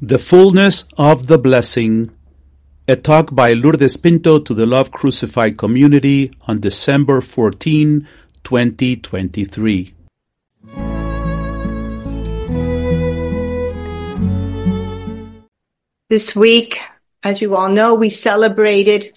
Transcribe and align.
The 0.00 0.18
Fullness 0.18 0.84
of 0.98 1.26
the 1.26 1.38
Blessing, 1.38 2.10
a 2.86 2.96
talk 2.96 3.34
by 3.34 3.54
Lourdes 3.54 3.96
Pinto 3.96 4.38
to 4.38 4.52
the 4.52 4.66
Love 4.66 4.90
Crucified 4.90 5.56
community 5.56 6.30
on 6.46 6.60
December 6.60 7.22
14, 7.22 8.06
2023. 8.44 9.94
This 16.10 16.36
week, 16.36 16.78
as 17.22 17.40
you 17.40 17.56
all 17.56 17.70
know, 17.70 17.94
we 17.94 18.10
celebrated 18.10 19.16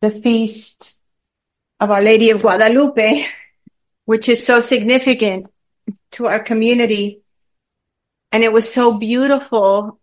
the 0.00 0.10
feast 0.10 0.96
of 1.78 1.92
Our 1.92 2.02
Lady 2.02 2.30
of 2.30 2.42
Guadalupe, 2.42 3.26
which 4.06 4.28
is 4.28 4.44
so 4.44 4.60
significant 4.60 5.46
to 6.10 6.26
our 6.26 6.40
community. 6.40 7.20
And 8.34 8.42
it 8.42 8.52
was 8.52 8.72
so 8.72 8.98
beautiful, 8.98 10.00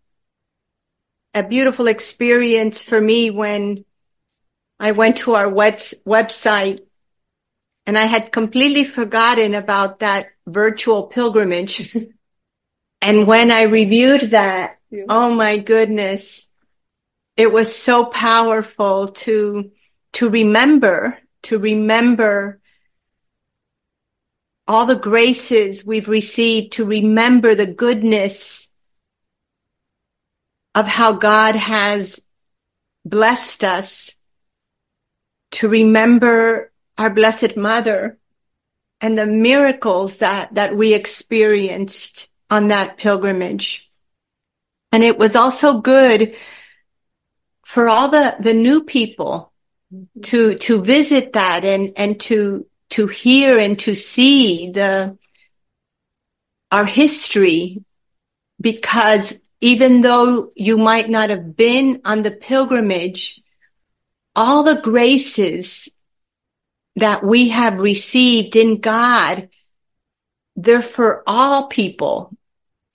a 1.34 1.44
beautiful 1.44 1.88
experience 1.88 2.82
for 2.82 3.02
me 3.02 3.30
when 3.30 3.84
I 4.80 4.92
went 4.92 5.18
to 5.18 5.34
our 5.34 5.50
web- 5.50 5.82
website 6.08 6.80
and 7.86 7.98
I 7.98 8.06
had 8.06 8.32
completely 8.32 8.86
forgotten 8.86 9.54
about 9.54 10.00
that 10.00 10.30
virtual 10.48 11.08
pilgrimage. 11.08 11.94
and 13.02 13.28
when 13.28 13.52
I 13.52 13.64
reviewed 13.64 14.32
that, 14.32 14.78
oh 15.10 15.36
my 15.36 15.58
goodness, 15.58 16.50
it 17.36 17.52
was 17.52 17.76
so 17.76 18.06
powerful 18.06 19.10
to, 19.10 19.72
to 20.14 20.30
remember, 20.30 21.18
to 21.44 21.60
remember 21.60 22.61
all 24.68 24.86
the 24.86 24.96
graces 24.96 25.86
we've 25.86 26.08
received 26.08 26.74
to 26.74 26.86
remember 26.86 27.56
the 27.56 27.66
goodness 27.66 28.70
of 30.76 30.88
how 30.88 31.14
God 31.14 31.56
has 31.56 32.20
blessed 33.04 33.64
us 33.64 34.16
to 35.52 35.68
remember 35.68 36.72
our 36.98 37.10
blessed 37.10 37.58
mother 37.58 38.18
and 39.02 39.18
the 39.18 39.26
miracles 39.26 40.20
that, 40.20 40.54
that 40.54 40.76
we 40.76 40.94
experienced 40.94 42.30
on 42.50 42.68
that 42.68 42.98
pilgrimage. 42.98 43.90
And 44.92 45.04
it 45.04 45.18
was 45.18 45.36
also 45.36 45.82
good 45.82 46.36
for 47.66 47.90
all 47.90 48.10
the, 48.10 48.36
the 48.40 48.54
new 48.54 48.84
people 48.84 49.52
mm-hmm. 49.94 50.22
to, 50.22 50.56
to 50.56 50.84
visit 50.84 51.34
that 51.34 51.66
and, 51.66 51.92
and 51.96 52.20
to, 52.22 52.66
to 52.92 53.08
hear 53.08 53.58
and 53.58 53.80
to 53.80 53.96
see 53.96 54.72
the, 54.72 55.18
our 56.72 56.86
history 56.86 57.84
because 58.60 59.38
even 59.60 60.02
though 60.02 60.50
you 60.56 60.78
might 60.78 61.10
not 61.10 61.30
have 61.30 61.56
been 61.56 62.02
on 62.06 62.24
the 62.24 62.32
pilgrimage, 62.32 63.42
all 64.36 64.64
the 64.64 64.82
graces 64.82 65.90
that 66.96 67.24
we 67.24 67.50
have 67.50 67.80
received 67.80 68.56
in 68.56 68.80
God, 68.80 69.50
they're 70.56 70.82
for 70.82 71.24
all 71.28 71.68
people, 71.68 72.36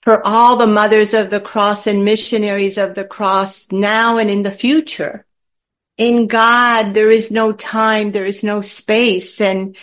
for 0.01 0.25
all 0.25 0.55
the 0.55 0.67
mothers 0.67 1.13
of 1.13 1.29
the 1.29 1.39
cross 1.39 1.87
and 1.87 2.05
missionaries 2.05 2.77
of 2.77 2.95
the 2.95 3.05
cross 3.05 3.67
now 3.71 4.17
and 4.17 4.29
in 4.29 4.43
the 4.43 4.51
future 4.51 5.26
in 5.97 6.27
God, 6.27 6.93
there 6.93 7.09
is 7.09 7.31
no 7.31 7.51
time, 7.51 8.11
there 8.11 8.25
is 8.25 8.43
no 8.43 8.61
space. 8.61 9.41
And 9.41 9.75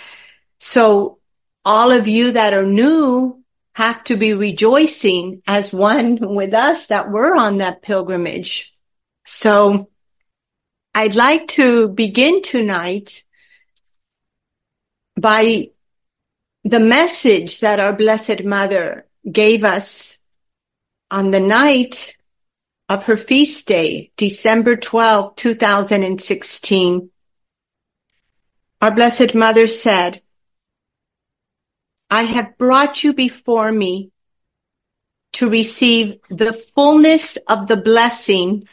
so 0.61 1.19
all 1.65 1.91
of 1.91 2.07
you 2.07 2.33
that 2.33 2.55
are 2.55 2.65
new 2.65 3.43
have 3.75 4.05
to 4.05 4.17
be 4.17 4.33
rejoicing 4.33 5.42
as 5.47 5.73
one 5.73 6.17
with 6.20 6.55
us 6.55 6.87
that 6.87 7.11
we're 7.11 7.35
on 7.35 7.59
that 7.59 7.83
pilgrimage. 7.83 8.73
So 9.27 9.89
I'd 10.95 11.17
like 11.17 11.48
to 11.48 11.89
begin 11.89 12.42
tonight 12.42 13.25
by 15.19 15.70
the 16.63 16.80
message 16.80 17.61
that 17.61 17.80
our 17.80 17.92
Blessed 17.92 18.45
Mother 18.45 19.07
gave 19.30 19.64
us 19.64 20.19
on 21.11 21.30
the 21.30 21.41
night 21.41 22.17
of 22.89 23.05
her 23.05 23.17
feast 23.17 23.67
day, 23.67 24.11
December 24.17 24.77
12, 24.77 25.36
2016, 25.36 27.11
our 28.80 28.90
Blessed 28.95 29.34
Mother 29.34 29.67
said, 29.67 30.20
I 32.11 32.24
have 32.24 32.58
brought 32.58 33.02
you 33.02 33.14
before 33.14 33.73
me 33.73 34.11
to 35.33 35.48
receive 35.48 36.18
the 36.28 36.52
fullness 36.52 37.36
of 37.48 37.67
the 37.67 37.77
blessing 37.77 38.68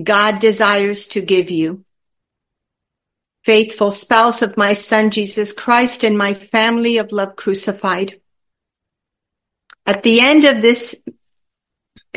God 0.00 0.38
desires 0.38 1.08
to 1.08 1.20
give 1.20 1.50
you. 1.50 1.84
Faithful 3.44 3.90
spouse 3.90 4.42
of 4.42 4.56
my 4.56 4.74
son 4.74 5.10
Jesus 5.10 5.52
Christ 5.52 6.04
and 6.04 6.16
my 6.16 6.34
family 6.34 6.98
of 6.98 7.10
love 7.10 7.34
crucified. 7.34 8.20
At 9.86 10.02
the 10.02 10.20
end 10.20 10.44
of 10.44 10.60
this 10.60 11.02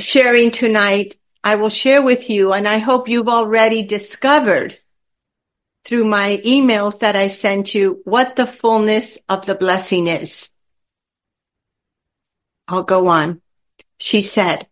sharing 0.01 0.51
tonight, 0.51 1.17
I 1.44 1.56
will 1.56 1.69
share 1.69 2.01
with 2.01 2.29
you, 2.29 2.53
and 2.53 2.67
I 2.67 2.78
hope 2.78 3.07
you've 3.07 3.28
already 3.28 3.84
discovered 3.84 4.78
through 5.84 6.06
my 6.06 6.39
emails 6.45 7.00
that 7.00 7.16
I 7.16 7.28
sent 7.28 7.73
you 7.73 8.01
what 8.03 8.35
the 8.35 8.45
fullness 8.45 9.17
of 9.28 9.45
the 9.45 9.56
blessing 9.56 10.07
is. 10.07 10.50
I'll 12.67 12.84
go 12.84 13.07
on. 13.07 13.41
She 13.97 14.22
said, 14.22 14.67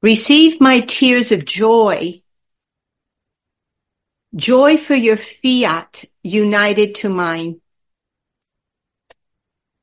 receive 0.00 0.60
my 0.60 0.80
tears 0.80 1.32
of 1.32 1.44
joy, 1.44 2.22
joy 4.34 4.76
for 4.76 4.94
your 4.94 5.16
fiat 5.16 6.04
united 6.22 6.94
to 6.96 7.08
mine, 7.08 7.60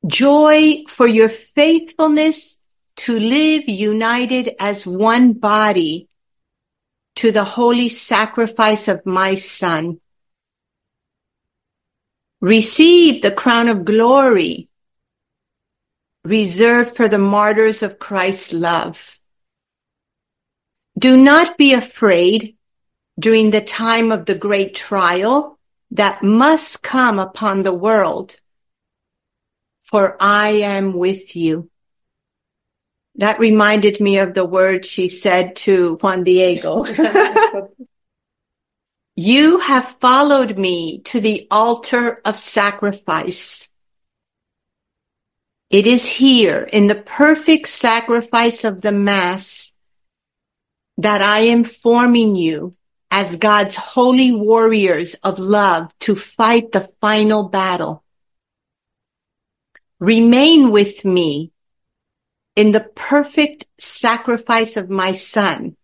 joy 0.06 0.84
for 0.88 1.06
your 1.06 1.28
faithfulness 1.28 2.61
to 2.96 3.18
live 3.18 3.68
united 3.68 4.54
as 4.58 4.86
one 4.86 5.32
body 5.32 6.08
to 7.16 7.32
the 7.32 7.44
holy 7.44 7.88
sacrifice 7.88 8.88
of 8.88 9.04
my 9.06 9.34
son. 9.34 10.00
Receive 12.40 13.22
the 13.22 13.30
crown 13.30 13.68
of 13.68 13.84
glory 13.84 14.68
reserved 16.24 16.96
for 16.96 17.08
the 17.08 17.18
martyrs 17.18 17.82
of 17.82 17.98
Christ's 17.98 18.52
love. 18.52 19.18
Do 20.98 21.16
not 21.16 21.58
be 21.58 21.72
afraid 21.72 22.56
during 23.18 23.50
the 23.50 23.60
time 23.60 24.12
of 24.12 24.26
the 24.26 24.34
great 24.34 24.74
trial 24.74 25.58
that 25.90 26.22
must 26.22 26.82
come 26.82 27.18
upon 27.18 27.62
the 27.62 27.74
world, 27.74 28.40
for 29.82 30.16
I 30.20 30.50
am 30.50 30.92
with 30.92 31.34
you. 31.34 31.71
That 33.16 33.38
reminded 33.38 34.00
me 34.00 34.18
of 34.18 34.34
the 34.34 34.44
word 34.44 34.86
she 34.86 35.08
said 35.08 35.56
to 35.56 35.98
Juan 36.00 36.24
Diego. 36.24 36.86
you 39.16 39.58
have 39.58 39.96
followed 40.00 40.56
me 40.56 41.00
to 41.00 41.20
the 41.20 41.46
altar 41.50 42.20
of 42.24 42.38
sacrifice. 42.38 43.68
It 45.68 45.86
is 45.86 46.06
here 46.06 46.62
in 46.62 46.86
the 46.86 46.94
perfect 46.94 47.68
sacrifice 47.68 48.64
of 48.64 48.82
the 48.82 48.92
mass 48.92 49.72
that 50.98 51.22
I 51.22 51.40
am 51.40 51.64
forming 51.64 52.36
you 52.36 52.76
as 53.10 53.36
God's 53.36 53.76
holy 53.76 54.32
warriors 54.32 55.14
of 55.22 55.38
love 55.38 55.92
to 56.00 56.16
fight 56.16 56.72
the 56.72 56.90
final 57.00 57.48
battle. 57.48 58.02
Remain 60.00 60.70
with 60.70 61.04
me 61.04 61.52
in 62.54 62.72
the 62.72 62.88
perfect 62.94 63.66
sacrifice 63.78 64.76
of 64.76 64.90
my 64.90 65.12
son, 65.12 65.76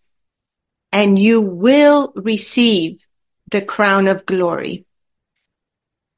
and 0.92 1.18
you 1.18 1.40
will 1.40 2.12
receive 2.14 3.04
the 3.50 3.62
crown 3.62 4.06
of 4.08 4.26
glory. 4.26 4.84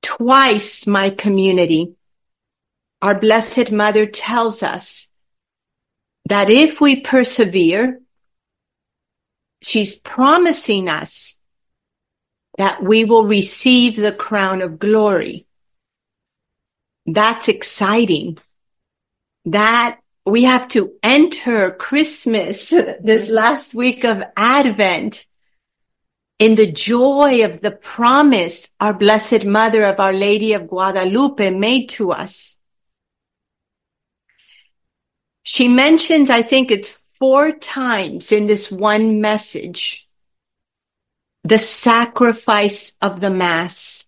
Twice 0.03 0.87
my 0.87 1.11
community, 1.11 1.95
our 3.01 3.15
blessed 3.15 3.71
mother 3.71 4.07
tells 4.07 4.63
us 4.63 5.09
that 6.27 6.51
if 6.51 6.81
we 6.81 7.01
persevere, 7.01 8.01
she's 9.63 9.95
promising 9.95 10.89
us 10.89 11.37
that 12.59 12.83
we 12.83 13.05
will 13.05 13.27
receive 13.27 13.97
the 13.97 14.13
crown 14.13 14.63
of 14.63 14.79
glory. 14.79 15.47
That's 17.07 17.49
exciting. 17.49 18.39
That 19.47 20.00
we 20.27 20.45
have 20.45 20.69
to 20.69 20.93
enter 21.03 21.71
Christmas, 21.73 22.69
this 23.01 23.29
last 23.29 23.75
week 23.75 24.05
of 24.05 24.23
Advent, 24.37 25.27
in 26.39 26.55
the 26.55 26.71
joy 26.71 27.45
of 27.45 27.61
the 27.61 27.71
promise 27.71 28.69
our 28.81 28.95
Blessed 28.95 29.45
Mother 29.45 29.85
of 29.85 30.01
Our 30.01 30.13
Lady 30.13 30.55
of 30.55 30.69
Guadalupe 30.69 31.51
made 31.51 31.91
to 31.91 32.13
us. 32.13 32.57
She 35.43 35.69
mentions, 35.69 36.31
I 36.31 36.43
think 36.43 36.71
it's 36.71 36.99
four 37.19 37.53
times 37.53 38.33
in 38.33 38.47
this 38.47 38.71
one 38.71 39.21
message 39.21 40.09
the 41.45 41.59
sacrifice 41.59 42.93
of 43.01 43.21
the 43.21 43.31
Mass. 43.31 44.07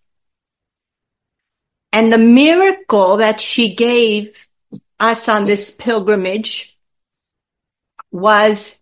And 1.91 2.11
the 2.11 2.17
miracle 2.17 3.17
that 3.17 3.39
she 3.39 3.75
gave 3.75 4.47
us 4.99 5.27
on 5.27 5.45
this 5.45 5.71
pilgrimage 5.71 6.77
was 8.11 8.79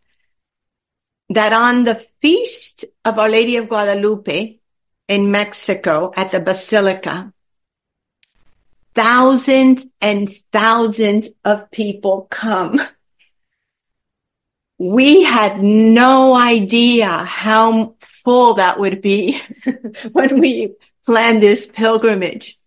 that 1.30 1.54
on 1.54 1.86
the 1.86 2.06
feast 2.22 2.86
of 3.06 3.18
Our 3.18 3.30
Lady 3.30 3.56
of 3.56 3.69
Guadalupe 3.69 4.60
in 5.08 5.31
Mexico 5.31 6.12
at 6.16 6.31
the 6.31 6.40
Basilica, 6.40 7.34
thousands 8.94 9.86
and 10.02 10.30
thousands 10.52 11.30
of 11.46 11.72
people 11.72 12.28
come. 12.30 12.81
We 14.78 15.24
had 15.24 15.62
no 15.62 16.36
idea 16.36 17.08
how 17.10 17.96
full 18.00 18.56
that 18.56 18.80
would 18.80 19.02
be 19.02 19.42
when 20.12 20.40
we 20.40 20.75
planned 21.06 21.42
this 21.42 21.66
pilgrimage. 21.66 22.60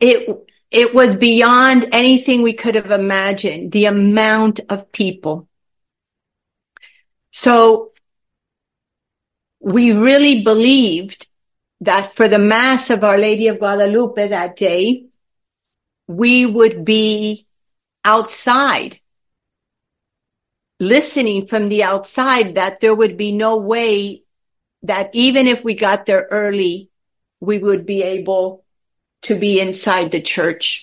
It, 0.00 0.28
it 0.70 0.94
was 0.94 1.16
beyond 1.16 1.88
anything 1.92 2.42
we 2.42 2.52
could 2.52 2.74
have 2.74 2.90
imagined, 2.90 3.72
the 3.72 3.86
amount 3.86 4.60
of 4.68 4.92
people. 4.92 5.48
So 7.32 7.92
we 9.60 9.92
really 9.92 10.42
believed 10.42 11.26
that 11.80 12.14
for 12.14 12.28
the 12.28 12.38
Mass 12.38 12.90
of 12.90 13.04
Our 13.04 13.18
Lady 13.18 13.48
of 13.48 13.58
Guadalupe 13.58 14.28
that 14.28 14.56
day, 14.56 15.06
we 16.06 16.44
would 16.46 16.84
be 16.84 17.46
outside 18.04 19.00
listening 20.80 21.46
from 21.46 21.68
the 21.68 21.82
outside 21.82 22.54
that 22.54 22.80
there 22.80 22.94
would 22.94 23.16
be 23.16 23.32
no 23.32 23.56
way 23.56 24.22
that 24.82 25.10
even 25.12 25.46
if 25.46 25.64
we 25.64 25.74
got 25.74 26.06
there 26.06 26.26
early, 26.30 26.90
we 27.40 27.58
would 27.58 27.84
be 27.84 28.02
able 28.02 28.64
to 29.22 29.38
be 29.38 29.60
inside 29.60 30.10
the 30.10 30.20
church. 30.20 30.82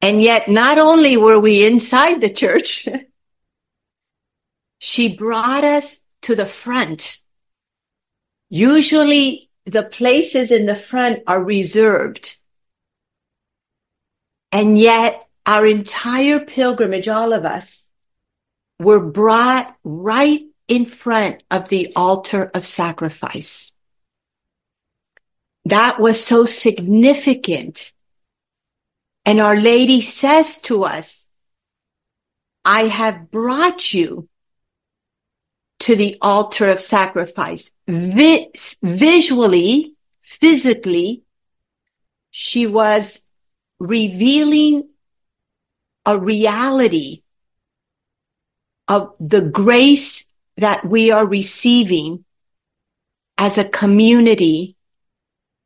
And 0.00 0.22
yet 0.22 0.48
not 0.48 0.78
only 0.78 1.16
were 1.16 1.40
we 1.40 1.64
inside 1.64 2.20
the 2.20 2.30
church, 2.30 2.86
she 4.78 5.16
brought 5.16 5.64
us 5.64 6.00
to 6.22 6.34
the 6.34 6.46
front. 6.46 7.18
Usually 8.50 9.50
the 9.64 9.82
places 9.82 10.50
in 10.50 10.66
the 10.66 10.76
front 10.76 11.22
are 11.26 11.42
reserved. 11.42 12.38
And 14.52 14.78
yet 14.78 15.26
our 15.46 15.66
entire 15.66 16.40
pilgrimage, 16.40 17.08
all 17.08 17.32
of 17.32 17.44
us, 17.44 17.88
were 18.78 19.00
brought 19.00 19.74
right 19.84 20.42
in 20.68 20.86
front 20.86 21.42
of 21.50 21.68
the 21.68 21.92
altar 21.96 22.50
of 22.54 22.64
sacrifice. 22.64 23.72
That 25.64 25.98
was 25.98 26.22
so 26.24 26.44
significant. 26.44 27.92
And 29.24 29.40
Our 29.40 29.56
Lady 29.56 30.00
says 30.00 30.60
to 30.62 30.84
us, 30.84 31.26
I 32.64 32.84
have 32.84 33.30
brought 33.30 33.92
you 33.92 34.28
to 35.80 35.96
the 35.96 36.16
altar 36.20 36.70
of 36.70 36.80
sacrifice. 36.80 37.70
Vi- 37.86 38.50
visually, 38.82 39.94
physically, 40.22 41.22
she 42.30 42.66
was 42.66 43.20
revealing 43.78 44.88
a 46.06 46.18
reality 46.18 47.22
of 48.88 49.14
the 49.18 49.40
grace 49.40 50.24
that 50.56 50.84
we 50.84 51.10
are 51.10 51.26
receiving 51.26 52.24
as 53.38 53.58
a 53.58 53.64
community 53.64 54.76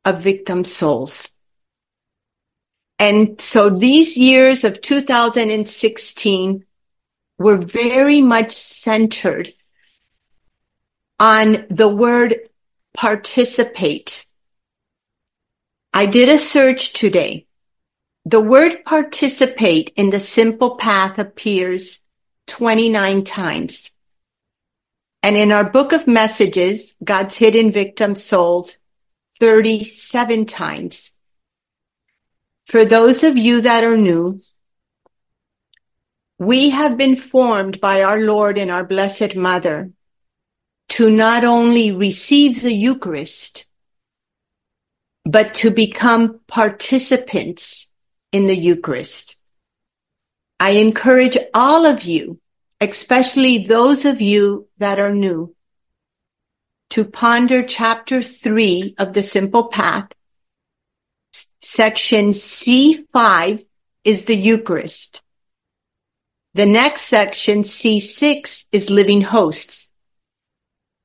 of 0.05 0.21
victim 0.21 0.63
souls. 0.63 1.29
And 2.97 3.39
so 3.39 3.69
these 3.69 4.17
years 4.17 4.63
of 4.63 4.81
2016 4.81 6.65
were 7.37 7.57
very 7.57 8.21
much 8.21 8.51
centered 8.51 9.53
on 11.19 11.65
the 11.69 11.87
word 11.87 12.35
participate. 12.93 14.25
I 15.93 16.05
did 16.05 16.29
a 16.29 16.37
search 16.37 16.93
today. 16.93 17.47
The 18.25 18.41
word 18.41 18.83
participate 18.83 19.93
in 19.95 20.09
the 20.09 20.19
simple 20.19 20.75
path 20.75 21.17
appears 21.17 21.99
29 22.47 23.23
times. 23.23 23.91
And 25.23 25.35
in 25.35 25.51
our 25.51 25.69
book 25.69 25.93
of 25.93 26.07
messages, 26.07 26.93
God's 27.03 27.37
hidden 27.37 27.71
victim 27.71 28.15
souls, 28.15 28.77
37 29.39 30.45
times. 30.45 31.11
For 32.65 32.85
those 32.85 33.23
of 33.23 33.37
you 33.37 33.61
that 33.61 33.83
are 33.83 33.97
new, 33.97 34.41
we 36.37 36.69
have 36.69 36.97
been 36.97 37.15
formed 37.15 37.81
by 37.81 38.03
our 38.03 38.19
Lord 38.19 38.57
and 38.57 38.71
our 38.71 38.83
Blessed 38.83 39.35
Mother 39.35 39.91
to 40.89 41.09
not 41.09 41.43
only 41.43 41.91
receive 41.91 42.61
the 42.61 42.73
Eucharist, 42.73 43.65
but 45.25 45.53
to 45.55 45.69
become 45.69 46.39
participants 46.47 47.89
in 48.31 48.47
the 48.47 48.55
Eucharist. 48.55 49.35
I 50.59 50.71
encourage 50.71 51.37
all 51.53 51.85
of 51.85 52.03
you, 52.03 52.39
especially 52.81 53.65
those 53.65 54.05
of 54.05 54.21
you 54.21 54.67
that 54.77 54.99
are 54.99 55.13
new, 55.13 55.55
to 56.91 57.05
ponder 57.05 57.63
chapter 57.63 58.21
three 58.23 58.95
of 58.97 59.13
the 59.13 59.23
simple 59.23 59.67
path. 59.67 60.11
Section 61.61 62.29
C5 62.29 63.65
is 64.03 64.25
the 64.25 64.35
Eucharist. 64.35 65.21
The 66.55 66.65
next 66.65 67.03
section, 67.03 67.61
C6, 67.61 68.65
is 68.71 68.89
living 68.89 69.21
hosts 69.21 69.79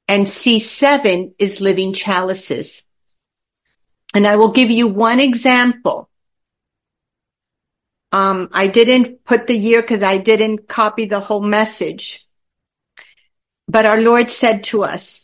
and 0.08 0.26
C7 0.26 1.34
is 1.38 1.60
living 1.60 1.92
chalices. 1.92 2.82
And 4.12 4.26
I 4.26 4.36
will 4.36 4.52
give 4.52 4.70
you 4.70 4.86
one 4.86 5.20
example. 5.20 6.08
Um, 8.12 8.48
I 8.52 8.68
didn't 8.68 9.24
put 9.24 9.46
the 9.46 9.56
year 9.56 9.80
because 9.80 10.02
I 10.02 10.18
didn't 10.18 10.68
copy 10.68 11.06
the 11.06 11.20
whole 11.20 11.40
message. 11.40 12.26
But 13.66 13.86
our 13.86 14.00
Lord 14.00 14.30
said 14.30 14.64
to 14.64 14.84
us, 14.84 15.23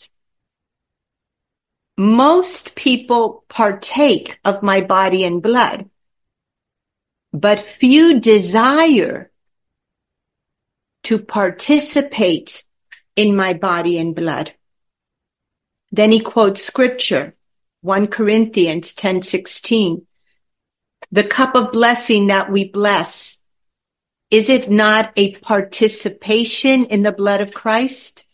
most 2.01 2.75
people 2.75 3.45
partake 3.51 4.39
of 4.43 4.63
my 4.63 4.81
body 4.81 5.23
and 5.23 5.43
blood, 5.43 5.91
but 7.31 7.61
few 7.61 8.19
desire 8.19 9.31
to 11.03 11.19
participate 11.19 12.65
in 13.17 13.37
my 13.37 13.53
body 13.53 13.99
and 13.99 14.17
blood. 14.17 14.55
Then 15.93 16.11
he 16.11 16.21
quotes 16.21 16.65
scripture, 16.65 17.37
1 17.83 18.07
Corinthians 18.07 18.95
10:16. 18.95 20.07
The 21.13 21.25
cup 21.25 21.55
of 21.55 21.71
blessing 21.71 22.29
that 22.29 22.51
we 22.51 22.65
bless, 22.65 23.41
is 24.31 24.49
it 24.49 24.71
not 24.71 25.13
a 25.17 25.35
participation 25.37 26.87
in 26.87 27.03
the 27.03 27.13
blood 27.13 27.43
of 27.43 27.53
Christ? 27.53 28.25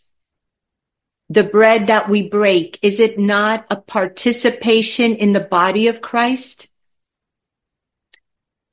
The 1.29 1.43
bread 1.43 1.89
that 1.89 2.09
we 2.09 2.29
break, 2.29 2.79
is 2.83 3.01
it 3.01 3.19
not 3.19 3.67
a 3.69 3.77
participation 3.77 5.17
in 5.17 5.33
the 5.33 5.41
body 5.41 5.89
of 5.89 6.01
Christ? 6.01 6.69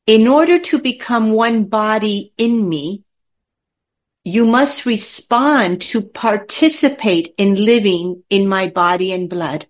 In 0.06 0.28
order 0.28 0.60
to 0.60 0.80
become 0.80 1.32
one 1.32 1.64
body 1.64 2.34
in 2.38 2.68
me, 2.70 3.04
you 4.24 4.46
must 4.46 4.86
respond 4.86 5.82
to 5.82 6.02
participate 6.02 7.34
in 7.38 7.56
living 7.56 8.24
in 8.30 8.48
my 8.48 8.68
body 8.68 9.12
and 9.12 9.30
blood. 9.30 9.68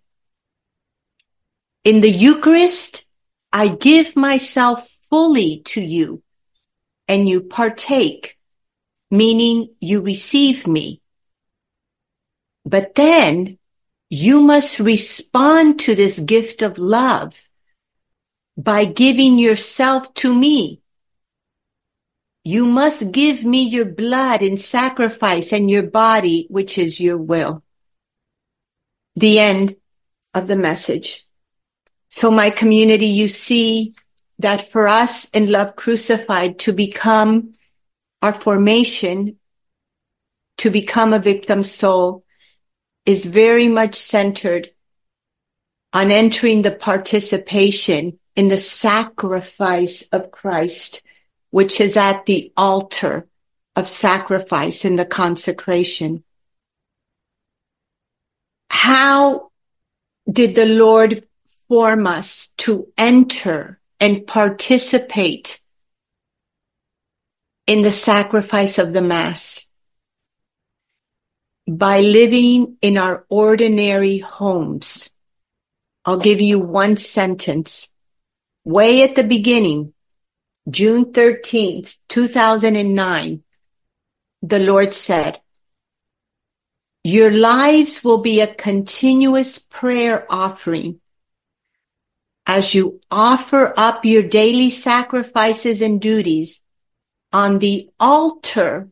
In 1.83 2.01
the 2.01 2.11
Eucharist, 2.11 3.05
I 3.51 3.69
give 3.69 4.15
myself 4.15 4.89
fully 5.09 5.61
to 5.65 5.81
you 5.81 6.23
and 7.07 7.29
you 7.29 7.41
partake, 7.41 8.37
meaning 9.11 9.69
you 9.79 10.01
receive 10.01 10.65
me. 10.65 11.02
But 12.65 12.95
then 12.95 13.57
you 14.09 14.41
must 14.41 14.79
respond 14.79 15.79
to 15.81 15.95
this 15.95 16.19
gift 16.19 16.61
of 16.61 16.77
love 16.77 17.35
by 18.55 18.85
giving 18.85 19.39
yourself 19.39 20.13
to 20.15 20.33
me 20.33 20.83
you 22.43 22.65
must 22.65 23.11
give 23.11 23.45
me 23.45 23.63
your 23.63 23.85
blood 23.85 24.41
in 24.41 24.57
sacrifice 24.57 25.53
and 25.53 25.71
your 25.71 25.83
body, 25.83 26.45
which 26.49 26.77
is 26.77 26.99
your 26.99 27.17
will. 27.17 27.63
The 29.15 29.39
end 29.39 29.77
of 30.33 30.47
the 30.47 30.57
message. 30.57 31.25
So 32.09 32.29
my 32.29 32.49
community, 32.49 33.05
you 33.05 33.29
see 33.29 33.93
that 34.39 34.69
for 34.69 34.87
us 34.87 35.25
in 35.29 35.51
Love 35.51 35.75
Crucified 35.75 36.59
to 36.59 36.73
become 36.73 37.53
our 38.21 38.33
formation 38.33 39.37
to 40.57 40.69
become 40.69 41.13
a 41.13 41.19
victim 41.19 41.63
soul 41.63 42.23
is 43.05 43.25
very 43.25 43.67
much 43.67 43.95
centered 43.95 44.69
on 45.91 46.09
entering 46.09 46.61
the 46.61 46.71
participation 46.71 48.19
in 48.35 48.47
the 48.47 48.57
sacrifice 48.57 50.03
of 50.11 50.31
Christ, 50.31 51.01
which 51.51 51.79
is 51.79 51.95
at 51.97 52.25
the 52.25 52.51
altar 52.57 53.27
of 53.75 53.87
sacrifice 53.87 54.85
in 54.85 54.95
the 54.95 55.05
consecration. 55.05 56.23
How 58.69 59.51
did 60.31 60.55
the 60.55 60.65
Lord 60.65 61.27
form 61.67 62.07
us 62.07 62.49
to 62.57 62.87
enter 62.97 63.79
and 63.99 64.25
participate 64.25 65.59
in 67.67 67.81
the 67.81 67.91
sacrifice 67.91 68.77
of 68.79 68.93
the 68.93 69.01
Mass? 69.01 69.62
By 71.67 72.01
living 72.01 72.77
in 72.81 72.97
our 72.97 73.25
ordinary 73.29 74.17
homes. 74.17 75.09
I'll 76.05 76.17
give 76.17 76.41
you 76.41 76.59
one 76.59 76.97
sentence. 76.97 77.87
Way 78.65 79.03
at 79.03 79.15
the 79.15 79.23
beginning, 79.23 79.93
June 80.69 81.05
13th, 81.05 81.97
2009, 82.09 83.43
the 84.41 84.59
Lord 84.59 84.93
said, 84.93 85.39
your 87.05 87.31
lives 87.31 88.01
will 88.01 88.19
be 88.19 88.39
a 88.39 88.47
continuous 88.47 89.59
prayer 89.59 90.25
offering 90.29 91.01
as 92.45 92.73
you 92.73 93.01
offer 93.11 93.73
up 93.75 94.05
your 94.05 94.23
daily 94.23 94.69
sacrifices 94.69 95.81
and 95.81 95.99
duties 95.99 96.61
on 97.33 97.59
the 97.59 97.89
altar 97.99 98.89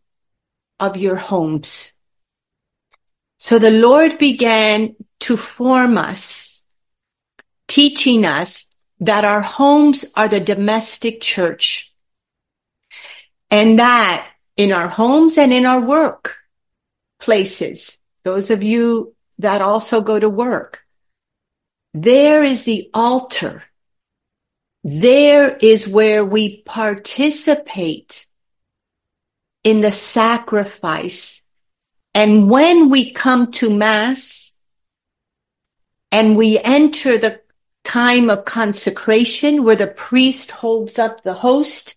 of 0.78 0.98
your 0.98 1.16
homes. 1.16 1.94
So 3.44 3.58
the 3.58 3.72
Lord 3.72 4.20
began 4.20 4.96
to 5.22 5.36
form 5.36 5.98
us, 5.98 6.62
teaching 7.68 8.24
us 8.24 8.68
that 9.00 9.26
our 9.26 9.42
homes 9.42 10.06
are 10.16 10.28
the 10.28 10.40
domestic 10.40 11.22
church 11.22 11.92
and 13.50 13.80
that 13.80 14.30
in 14.58 14.72
our 14.72 14.88
homes 14.88 15.40
and 15.40 15.52
in 15.52 15.66
our 15.66 15.82
work 15.82 16.38
places, 17.20 17.98
those 18.24 18.52
of 18.52 18.62
you 18.62 19.16
that 19.40 19.64
also 19.64 20.02
go 20.02 20.20
to 20.20 20.30
work, 20.30 20.82
there 21.96 22.44
is 22.44 22.64
the 22.64 22.92
altar. 22.94 23.64
There 24.84 25.58
is 25.58 25.88
where 25.88 26.24
we 26.24 26.62
participate 26.62 28.28
in 29.64 29.82
the 29.82 29.92
sacrifice. 29.92 31.41
And 32.13 32.50
when 32.50 32.89
we 32.89 33.12
come 33.12 33.51
to 33.53 33.70
mass 33.70 34.51
and 36.12 36.36
we 36.36 36.60
enter 36.60 37.18
the 37.18 37.41
time 37.84 38.30
of 38.30 38.46
consecration 38.46 39.63
where 39.63 39.75
the 39.75 39.88
priest 39.88 40.51
holds 40.51 41.00
up 41.00 41.24
the 41.24 41.36
host, 41.36 41.96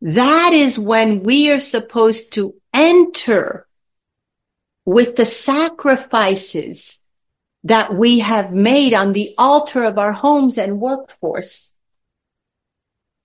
that 0.00 0.52
is 0.52 0.78
when 0.78 1.22
we 1.22 1.50
are 1.50 1.60
supposed 1.60 2.32
to 2.34 2.54
enter 2.72 3.66
with 4.84 5.16
the 5.16 5.24
sacrifices 5.24 7.00
that 7.64 7.94
we 7.94 8.20
have 8.20 8.52
made 8.52 8.94
on 8.94 9.12
the 9.12 9.34
altar 9.38 9.84
of 9.84 9.98
our 9.98 10.12
homes 10.12 10.58
and 10.58 10.80
workforce. 10.80 11.76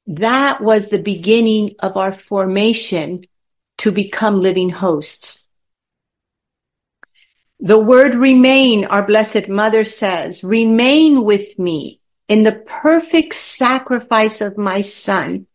That 0.06 0.62
was 0.62 0.90
the 0.90 1.02
beginning 1.02 1.76
of 1.80 1.98
our 1.98 2.14
formation 2.14 3.26
to 3.80 3.92
become 3.92 4.40
living 4.40 4.70
hosts. 4.70 5.40
The 7.60 7.80
word 7.80 8.14
remain, 8.14 8.86
our 8.86 9.04
blessed 9.04 9.50
mother 9.50 9.84
says, 9.84 10.44
remain 10.44 11.24
with 11.24 11.58
me 11.58 12.00
in 12.28 12.44
the 12.44 12.52
perfect 12.52 13.34
sacrifice 13.34 14.42
of 14.42 14.58
my 14.58 14.82
son. 14.82 15.48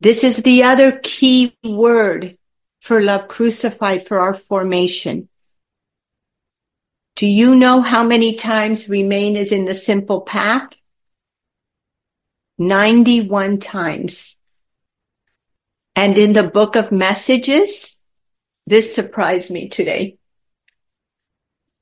This 0.00 0.22
is 0.22 0.38
the 0.38 0.64
other 0.64 1.00
key 1.02 1.56
word 1.64 2.36
for 2.80 3.00
love 3.00 3.26
crucified 3.28 4.06
for 4.06 4.18
our 4.18 4.34
formation. 4.34 5.28
Do 7.14 7.26
you 7.26 7.54
know 7.54 7.80
how 7.80 8.04
many 8.04 8.34
times 8.34 8.90
remain 8.90 9.36
is 9.36 9.52
in 9.52 9.64
the 9.64 9.74
simple 9.74 10.20
path? 10.20 10.68
91 12.58 13.58
times. 13.58 14.36
And 15.94 16.18
in 16.18 16.34
the 16.34 16.42
book 16.42 16.76
of 16.76 16.92
messages, 16.92 17.98
this 18.66 18.94
surprised 18.94 19.50
me 19.50 19.70
today. 19.70 20.18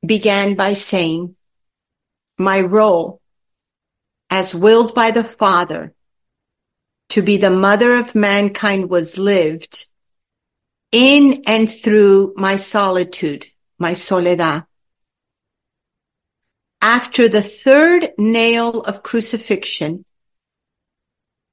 began 0.04 0.54
by 0.54 0.72
saying, 0.72 1.36
my 2.38 2.58
role 2.58 3.20
as 4.30 4.54
willed 4.54 4.94
by 4.94 5.10
the 5.10 5.24
Father 5.24 5.92
to 7.10 7.20
be 7.20 7.36
the 7.36 7.50
mother 7.50 7.94
of 7.94 8.14
mankind 8.14 8.88
was 8.88 9.18
lived 9.18 9.87
in 10.92 11.42
and 11.46 11.70
through 11.70 12.34
my 12.36 12.56
solitude, 12.56 13.46
my 13.78 13.92
soledad. 13.92 14.64
After 16.80 17.28
the 17.28 17.42
third 17.42 18.12
nail 18.16 18.80
of 18.82 19.02
crucifixion, 19.02 20.04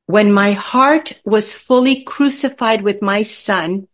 when 0.05 0.31
my 0.31 0.51
heart 0.51 1.19
was 1.25 1.51
fully 1.51 2.03
crucified 2.03 2.83
with 2.83 3.01
my 3.01 3.23
son 3.23 3.87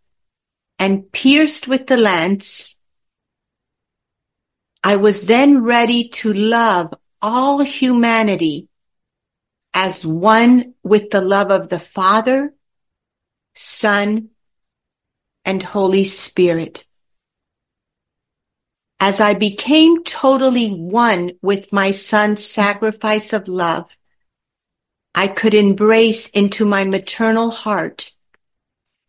and 0.77 1.11
pierced 1.11 1.67
with 1.67 1.87
the 1.87 1.97
lance, 1.97 2.75
I 4.83 4.97
was 4.97 5.27
then 5.27 5.63
ready 5.63 6.09
to 6.09 6.33
love 6.33 6.93
all 7.21 7.59
humanity 7.59 8.67
as 9.73 10.05
one 10.05 10.73
with 10.83 11.11
the 11.11 11.21
love 11.21 11.49
of 11.49 11.69
the 11.69 11.79
Father, 11.79 12.53
Son, 13.55 14.29
and 15.45 15.63
Holy 15.63 16.03
Spirit. 16.03 16.85
As 18.99 19.19
I 19.19 19.33
became 19.33 20.03
totally 20.03 20.69
one 20.69 21.31
with 21.41 21.73
my 21.73 21.91
son's 21.91 22.45
sacrifice 22.45 23.33
of 23.33 23.47
love, 23.47 23.89
I 25.15 25.27
could 25.27 25.53
embrace 25.53 26.27
into 26.29 26.65
my 26.65 26.85
maternal 26.85 27.49
heart 27.49 28.13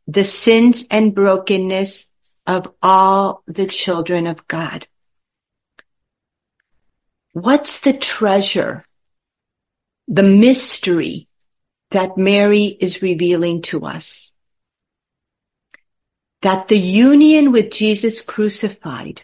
the 0.07 0.25
sins 0.25 0.85
and 0.91 1.15
brokenness 1.15 2.07
of 2.47 2.73
all 2.83 3.43
the 3.47 3.67
children 3.67 4.27
of 4.27 4.47
God. 4.49 4.89
What's 7.33 7.81
the 7.81 7.93
treasure, 7.93 8.85
the 10.09 10.23
mystery 10.23 11.29
that 11.91 12.19
Mary 12.19 12.65
is 12.65 13.01
revealing 13.01 13.63
to 13.63 13.87
us? 13.87 14.32
That 16.43 16.69
the 16.69 16.79
union 16.79 17.53
with 17.53 17.71
Jesus 17.71 18.21
crucified 18.21 19.23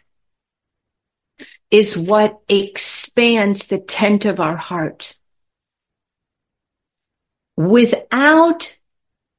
is 1.71 1.97
what 1.97 2.41
expands 2.49 3.67
the 3.67 3.79
tent 3.79 4.25
of 4.25 4.41
our 4.41 4.57
heart. 4.57 5.17
Without 7.57 8.79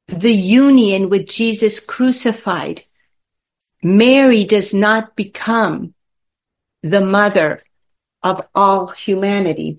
the 0.06 0.34
union 0.34 1.08
with 1.08 1.28
Jesus 1.28 1.80
crucified, 1.80 2.84
Mary 3.82 4.44
does 4.44 4.74
not 4.74 5.16
become 5.16 5.94
the 6.82 7.00
mother 7.00 7.62
of 8.22 8.46
all 8.54 8.88
humanity. 8.88 9.78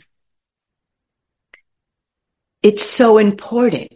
It's 2.63 2.85
so 2.85 3.17
important 3.17 3.93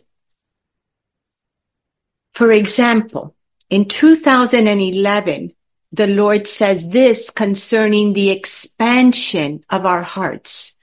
For 2.35 2.51
example, 2.51 3.33
in 3.69 3.85
2011, 3.85 5.53
the 5.91 6.07
Lord 6.07 6.47
says 6.47 6.89
this 6.89 7.29
concerning 7.29 8.13
the 8.13 8.29
expansion 8.29 9.63
of 9.69 9.85
our 9.85 10.03
hearts. 10.03 10.73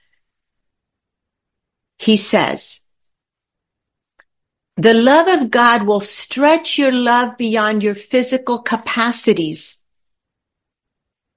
He 1.97 2.17
says, 2.17 2.81
the 4.75 4.95
love 4.95 5.27
of 5.27 5.51
God 5.51 5.83
will 5.83 5.99
stretch 5.99 6.79
your 6.79 6.91
love 6.91 7.37
beyond 7.37 7.83
your 7.83 7.93
physical 7.93 8.59
capacities. 8.59 9.79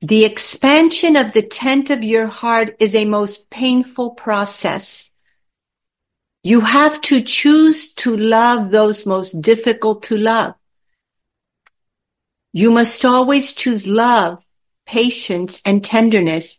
The 0.00 0.25
expansion 0.25 1.17
of 1.17 1.33
the 1.33 1.43
tent 1.43 1.91
of 1.91 2.03
your 2.03 2.29
heart 2.29 2.76
is 2.81 2.95
a 2.95 3.05
most 3.05 3.50
painful 3.50 4.12
process. 4.12 5.11
You 6.43 6.61
have 6.61 7.00
to 7.03 7.21
choose 7.21 7.93
to 7.95 8.17
love 8.17 8.71
those 8.71 9.05
most 9.05 9.43
difficult 9.43 10.03
to 10.05 10.17
love. 10.17 10.55
You 12.56 12.70
must 12.70 13.04
always 13.04 13.52
choose 13.52 13.86
love, 13.86 14.42
patience, 14.86 15.60
and 15.62 15.84
tenderness, 15.84 16.58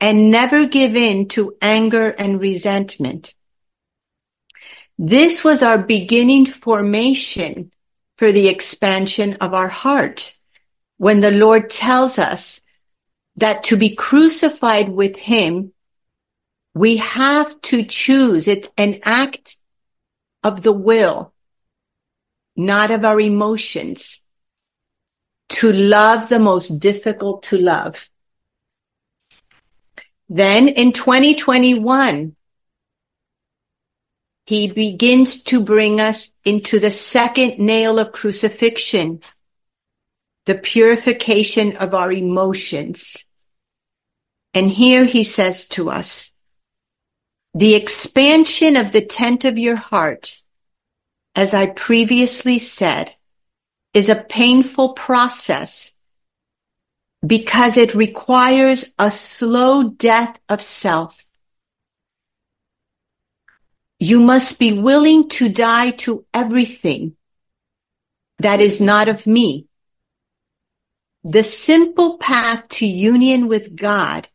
and 0.00 0.30
never 0.30 0.64
give 0.64 0.96
in 0.96 1.28
to 1.36 1.58
anger 1.60 2.08
and 2.08 2.40
resentment. 2.40 3.34
This 4.96 5.44
was 5.44 5.62
our 5.62 5.76
beginning 5.76 6.46
formation 6.46 7.70
for 8.16 8.32
the 8.32 8.48
expansion 8.48 9.34
of 9.42 9.52
our 9.52 9.68
heart. 9.68 10.38
When 10.96 11.20
the 11.20 11.30
Lord 11.30 11.68
tells 11.68 12.18
us 12.18 12.62
that 13.36 13.64
to 13.64 13.76
be 13.76 13.94
crucified 13.94 14.88
with 14.88 15.16
Him, 15.16 15.74
we 16.72 16.96
have 16.96 17.60
to 17.68 17.84
choose. 17.84 18.48
It's 18.48 18.70
an 18.78 19.00
act 19.02 19.58
of 20.42 20.62
the 20.62 20.72
will, 20.72 21.34
not 22.56 22.90
of 22.90 23.04
our 23.04 23.20
emotions, 23.20 24.19
to 25.50 25.72
love 25.72 26.28
the 26.28 26.38
most 26.38 26.78
difficult 26.78 27.42
to 27.44 27.58
love. 27.58 28.08
Then 30.28 30.68
in 30.68 30.92
2021, 30.92 32.36
he 34.46 34.72
begins 34.72 35.42
to 35.44 35.62
bring 35.62 36.00
us 36.00 36.30
into 36.44 36.78
the 36.78 36.90
second 36.90 37.58
nail 37.58 37.98
of 37.98 38.12
crucifixion, 38.12 39.20
the 40.46 40.54
purification 40.54 41.76
of 41.76 41.94
our 41.94 42.12
emotions. 42.12 43.24
And 44.54 44.70
here 44.70 45.04
he 45.04 45.24
says 45.24 45.68
to 45.68 45.90
us, 45.90 46.30
the 47.54 47.74
expansion 47.74 48.76
of 48.76 48.92
the 48.92 49.04
tent 49.04 49.44
of 49.44 49.58
your 49.58 49.76
heart, 49.76 50.42
as 51.34 51.52
I 51.52 51.66
previously 51.66 52.60
said, 52.60 53.14
is 53.92 54.08
a 54.08 54.16
painful 54.16 54.92
process 54.92 55.92
because 57.26 57.76
it 57.76 57.94
requires 57.94 58.92
a 58.98 59.10
slow 59.10 59.90
death 59.90 60.38
of 60.48 60.62
self. 60.62 61.24
You 63.98 64.20
must 64.20 64.58
be 64.58 64.72
willing 64.72 65.28
to 65.30 65.48
die 65.48 65.90
to 66.04 66.24
everything 66.32 67.16
that 68.38 68.60
is 68.60 68.80
not 68.80 69.08
of 69.08 69.26
me. 69.26 69.66
The 71.22 71.44
simple 71.44 72.16
path 72.16 72.68
to 72.68 72.86
union 72.86 73.46
with 73.46 73.76
God 73.76 74.28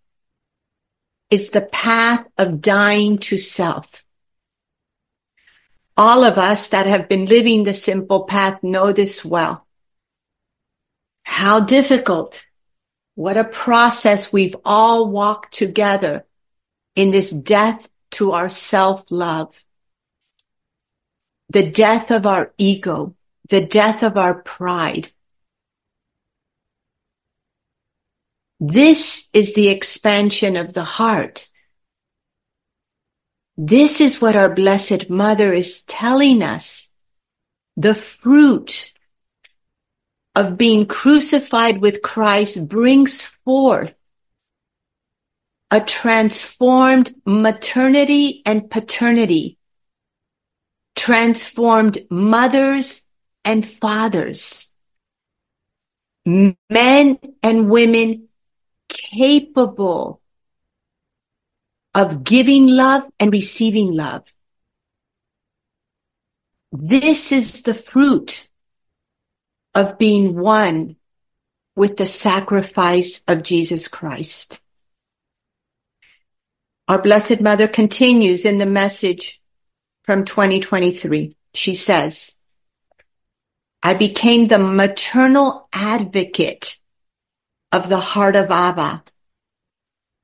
is 1.31 1.49
the 1.49 1.63
path 1.63 2.27
of 2.37 2.61
dying 2.61 3.17
to 3.17 3.39
self. 3.39 4.04
All 5.97 6.23
of 6.23 6.37
us 6.37 6.67
that 6.69 6.87
have 6.87 7.07
been 7.07 7.25
living 7.25 7.63
the 7.63 7.73
simple 7.73 8.25
path 8.25 8.61
know 8.63 8.91
this 8.91 9.23
well. 9.23 9.65
How 11.23 11.61
difficult. 11.61 12.45
What 13.15 13.37
a 13.37 13.45
process 13.45 14.33
we've 14.33 14.57
all 14.65 15.09
walked 15.09 15.53
together 15.53 16.25
in 16.95 17.11
this 17.11 17.29
death 17.29 17.87
to 18.11 18.33
our 18.33 18.49
self-love. 18.49 19.55
The 21.49 21.69
death 21.69 22.11
of 22.11 22.25
our 22.25 22.53
ego, 22.57 23.15
the 23.47 23.65
death 23.65 24.03
of 24.03 24.17
our 24.17 24.35
pride. 24.41 25.11
This 28.59 29.29
is 29.33 29.53
the 29.53 29.69
expansion 29.69 30.57
of 30.57 30.73
the 30.73 30.83
heart. 30.83 31.49
This 33.57 34.01
is 34.01 34.21
what 34.21 34.35
our 34.35 34.53
Blessed 34.53 35.09
Mother 35.09 35.53
is 35.53 35.83
telling 35.85 36.43
us. 36.43 36.89
The 37.77 37.95
fruit 37.95 38.93
of 40.35 40.57
being 40.57 40.85
crucified 40.85 41.79
with 41.79 42.01
Christ 42.01 42.67
brings 42.67 43.21
forth 43.21 43.95
a 45.71 45.79
transformed 45.79 47.13
maternity 47.25 48.41
and 48.45 48.69
paternity, 48.69 49.57
transformed 50.95 51.97
mothers 52.09 53.01
and 53.45 53.65
fathers, 53.65 54.69
men 56.25 57.19
and 57.41 57.69
women 57.69 58.27
capable 58.89 60.21
of 61.95 62.25
giving 62.25 62.67
love 62.67 63.09
and 63.21 63.31
receiving 63.31 63.93
love. 63.93 64.31
This 66.73 67.31
is 67.31 67.61
the 67.61 67.73
fruit 67.73 68.49
of 69.73 69.97
being 69.97 70.35
one 70.35 70.97
with 71.73 71.95
the 71.95 72.05
sacrifice 72.05 73.21
of 73.29 73.43
Jesus 73.43 73.87
Christ. 73.87 74.59
Our 76.89 77.01
Blessed 77.01 77.39
Mother 77.39 77.67
continues 77.67 78.43
in 78.43 78.57
the 78.57 78.65
message 78.65 79.41
from 80.03 80.25
2023. 80.25 81.35
She 81.53 81.75
says, 81.75 82.35
I 83.81 83.93
became 83.93 84.47
the 84.47 84.59
maternal 84.59 85.69
advocate 85.71 86.77
of 87.71 87.87
the 87.87 88.01
heart 88.01 88.35
of 88.35 88.51
Abba. 88.51 89.03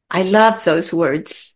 I 0.10 0.24
love 0.24 0.66
those 0.66 0.92
words. 0.92 1.51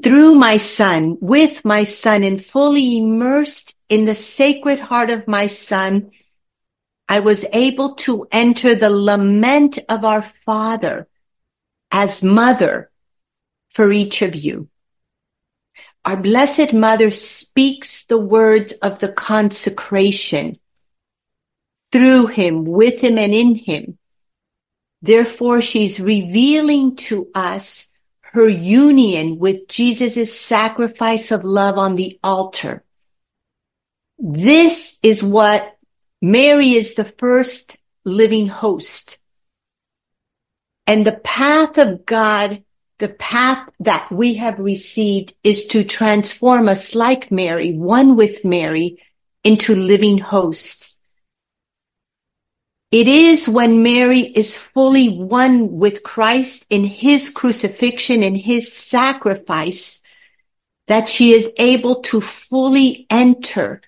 Through 0.00 0.36
my 0.36 0.56
son, 0.56 1.18
with 1.20 1.64
my 1.64 1.84
son, 1.84 2.22
and 2.22 2.42
fully 2.42 2.98
immersed 2.98 3.74
in 3.88 4.06
the 4.06 4.14
sacred 4.14 4.80
heart 4.80 5.10
of 5.10 5.28
my 5.28 5.48
son, 5.48 6.12
I 7.08 7.20
was 7.20 7.44
able 7.52 7.94
to 8.06 8.26
enter 8.32 8.74
the 8.74 8.88
lament 8.88 9.78
of 9.88 10.04
our 10.04 10.22
father 10.22 11.08
as 11.90 12.22
mother 12.22 12.90
for 13.68 13.92
each 13.92 14.22
of 14.22 14.34
you. 14.34 14.68
Our 16.04 16.16
Blessed 16.16 16.72
Mother 16.72 17.10
speaks 17.10 18.06
the 18.06 18.18
words 18.18 18.72
of 18.72 18.98
the 18.98 19.12
consecration 19.12 20.58
through 21.92 22.28
him, 22.28 22.64
with 22.64 23.00
him, 23.00 23.18
and 23.18 23.34
in 23.34 23.54
him. 23.56 23.98
Therefore, 25.02 25.60
she's 25.60 26.00
revealing 26.00 26.96
to 26.96 27.28
us 27.34 27.88
her 28.32 28.48
union 28.48 29.38
with 29.38 29.68
Jesus' 29.68 30.38
sacrifice 30.38 31.30
of 31.30 31.44
love 31.44 31.78
on 31.78 31.96
the 31.96 32.18
altar. 32.22 32.84
This 34.18 34.98
is 35.02 35.22
what 35.22 35.76
Mary 36.20 36.72
is 36.72 36.94
the 36.94 37.04
first 37.04 37.76
living 38.04 38.48
host. 38.48 39.18
And 40.86 41.06
the 41.06 41.12
path 41.12 41.78
of 41.78 42.04
God 42.04 42.62
the 43.02 43.08
path 43.08 43.68
that 43.80 44.12
we 44.12 44.34
have 44.34 44.60
received 44.60 45.34
is 45.42 45.66
to 45.66 45.82
transform 45.82 46.68
us 46.68 46.94
like 46.94 47.32
Mary, 47.32 47.72
one 47.72 48.14
with 48.14 48.44
Mary, 48.44 49.02
into 49.42 49.74
living 49.74 50.18
hosts. 50.18 50.91
It 52.92 53.08
is 53.08 53.48
when 53.48 53.82
Mary 53.82 54.20
is 54.20 54.56
fully 54.56 55.08
one 55.08 55.72
with 55.78 56.04
Christ 56.04 56.66
in 56.70 56.84
his 56.84 57.30
crucifixion 57.30 58.22
and 58.22 58.36
his 58.36 58.72
sacrifice 58.72 60.00
that 60.86 61.08
she 61.08 61.32
is 61.32 61.50
able 61.56 62.02
to 62.02 62.20
fully 62.20 63.06
enter 63.10 63.80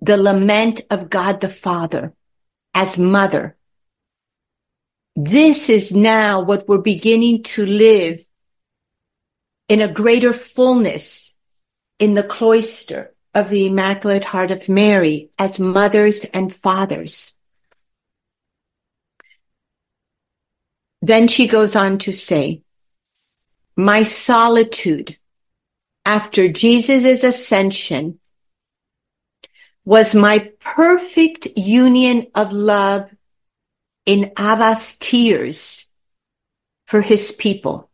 the 0.00 0.16
lament 0.16 0.82
of 0.90 1.10
God 1.10 1.40
the 1.40 1.48
Father 1.48 2.14
as 2.72 2.96
mother 2.96 3.58
this 5.20 5.68
is 5.68 5.90
now 5.90 6.40
what 6.40 6.68
we're 6.68 6.78
beginning 6.78 7.42
to 7.42 7.66
live 7.66 8.24
in 9.68 9.80
a 9.80 9.92
greater 9.92 10.32
fullness 10.32 11.34
in 11.98 12.14
the 12.14 12.22
cloister 12.22 13.12
of 13.34 13.48
the 13.48 13.66
Immaculate 13.66 14.22
Heart 14.22 14.52
of 14.52 14.68
Mary 14.68 15.30
as 15.36 15.58
mothers 15.58 16.22
and 16.26 16.54
fathers. 16.54 17.34
Then 21.00 21.28
she 21.28 21.46
goes 21.46 21.76
on 21.76 21.98
to 22.00 22.12
say, 22.12 22.62
my 23.76 24.02
solitude 24.02 25.16
after 26.04 26.48
Jesus' 26.48 27.22
ascension 27.22 28.18
was 29.84 30.14
my 30.14 30.50
perfect 30.60 31.46
union 31.56 32.26
of 32.34 32.52
love 32.52 33.08
in 34.04 34.32
Abba's 34.36 34.96
tears 34.98 35.86
for 36.86 37.02
his 37.02 37.30
people. 37.30 37.88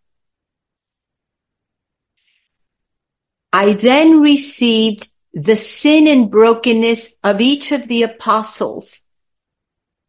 I 3.53 3.75
then 3.75 4.21
received 4.21 5.09
the 5.33 5.57
sin 5.57 6.07
and 6.07 6.31
brokenness 6.31 7.15
of 7.23 7.41
each 7.41 7.73
of 7.73 7.89
the 7.89 8.05
apostles 8.05 9.01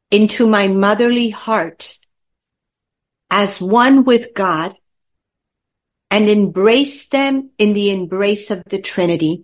into 0.09 0.47
my 0.47 0.67
motherly 0.67 1.31
heart 1.31 1.99
as 3.35 3.59
one 3.59 4.05
with 4.05 4.33
God 4.33 4.77
and 6.09 6.29
embrace 6.29 7.09
them 7.09 7.49
in 7.57 7.73
the 7.73 7.91
embrace 7.91 8.49
of 8.49 8.63
the 8.63 8.79
Trinity. 8.79 9.43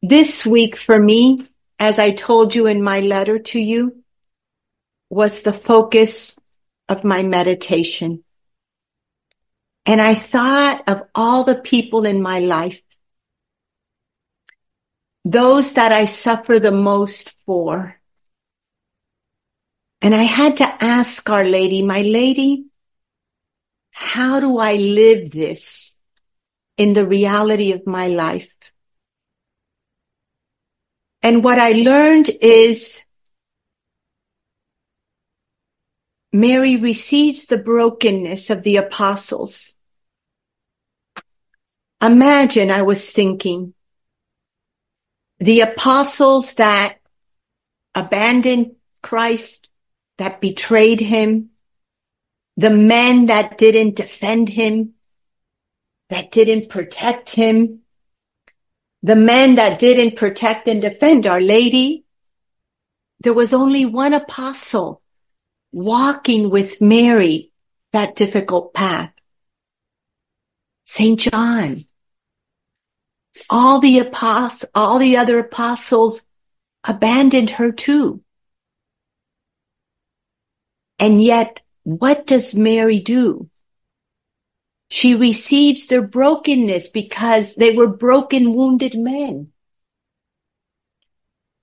This 0.00 0.46
week 0.46 0.74
for 0.74 0.98
me, 0.98 1.46
as 1.78 1.98
I 1.98 2.12
told 2.12 2.54
you 2.54 2.66
in 2.66 2.82
my 2.82 3.00
letter 3.00 3.38
to 3.38 3.60
you, 3.60 4.02
was 5.10 5.42
the 5.42 5.52
focus 5.52 6.34
of 6.88 7.04
my 7.04 7.22
meditation. 7.22 8.24
And 9.84 10.00
I 10.00 10.14
thought 10.14 10.84
of 10.86 11.02
all 11.14 11.44
the 11.44 11.56
people 11.56 12.06
in 12.06 12.22
my 12.22 12.38
life, 12.38 12.80
those 15.26 15.74
that 15.74 15.92
I 15.92 16.06
suffer 16.06 16.58
the 16.58 16.72
most 16.72 17.34
for. 17.44 18.00
And 20.04 20.14
I 20.14 20.24
had 20.24 20.58
to 20.58 20.84
ask 20.84 21.30
Our 21.30 21.46
Lady, 21.46 21.80
my 21.80 22.02
lady, 22.02 22.66
how 23.90 24.38
do 24.38 24.58
I 24.58 24.74
live 24.74 25.30
this 25.30 25.94
in 26.76 26.92
the 26.92 27.06
reality 27.06 27.72
of 27.72 27.86
my 27.86 28.08
life? 28.08 28.54
And 31.22 31.42
what 31.42 31.58
I 31.58 31.72
learned 31.72 32.28
is 32.42 33.02
Mary 36.34 36.76
receives 36.76 37.46
the 37.46 37.56
brokenness 37.56 38.50
of 38.50 38.62
the 38.62 38.76
apostles. 38.76 39.72
Imagine, 42.02 42.70
I 42.70 42.82
was 42.82 43.10
thinking, 43.10 43.72
the 45.38 45.60
apostles 45.60 46.56
that 46.56 46.98
abandoned 47.94 48.72
Christ, 49.00 49.70
that 50.18 50.40
betrayed 50.40 51.00
him, 51.00 51.50
the 52.56 52.70
men 52.70 53.26
that 53.26 53.58
didn't 53.58 53.96
defend 53.96 54.48
him, 54.48 54.94
that 56.10 56.30
didn't 56.30 56.68
protect 56.68 57.30
him, 57.30 57.80
the 59.02 59.16
men 59.16 59.56
that 59.56 59.78
didn't 59.78 60.16
protect 60.16 60.66
and 60.66 60.80
defend 60.80 61.26
Our 61.26 61.40
Lady, 61.40 62.04
there 63.20 63.34
was 63.34 63.52
only 63.52 63.84
one 63.84 64.14
apostle 64.14 65.02
walking 65.72 66.48
with 66.48 66.80
Mary 66.80 67.50
that 67.92 68.16
difficult 68.16 68.72
path. 68.72 69.12
St. 70.84 71.20
John. 71.20 71.76
All 73.50 73.80
the 73.80 73.98
apostles, 73.98 74.70
all 74.74 74.98
the 74.98 75.16
other 75.16 75.38
apostles 75.38 76.22
abandoned 76.84 77.50
her 77.50 77.72
too. 77.72 78.23
And 81.04 81.22
yet, 81.22 81.60
what 81.82 82.26
does 82.26 82.54
Mary 82.54 82.98
do? 82.98 83.50
She 84.88 85.14
receives 85.14 85.86
their 85.86 86.00
brokenness 86.00 86.88
because 86.88 87.56
they 87.56 87.76
were 87.76 87.86
broken, 87.86 88.54
wounded 88.54 88.94
men. 88.96 89.48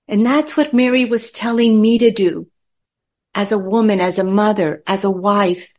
And 0.06 0.24
that's 0.24 0.56
what 0.56 0.72
Mary 0.72 1.06
was 1.06 1.32
telling 1.32 1.82
me 1.82 1.98
to 1.98 2.12
do 2.12 2.46
as 3.34 3.50
a 3.50 3.58
woman, 3.58 4.00
as 4.00 4.16
a 4.16 4.22
mother, 4.22 4.84
as 4.86 5.02
a 5.02 5.10
wife. 5.10 5.72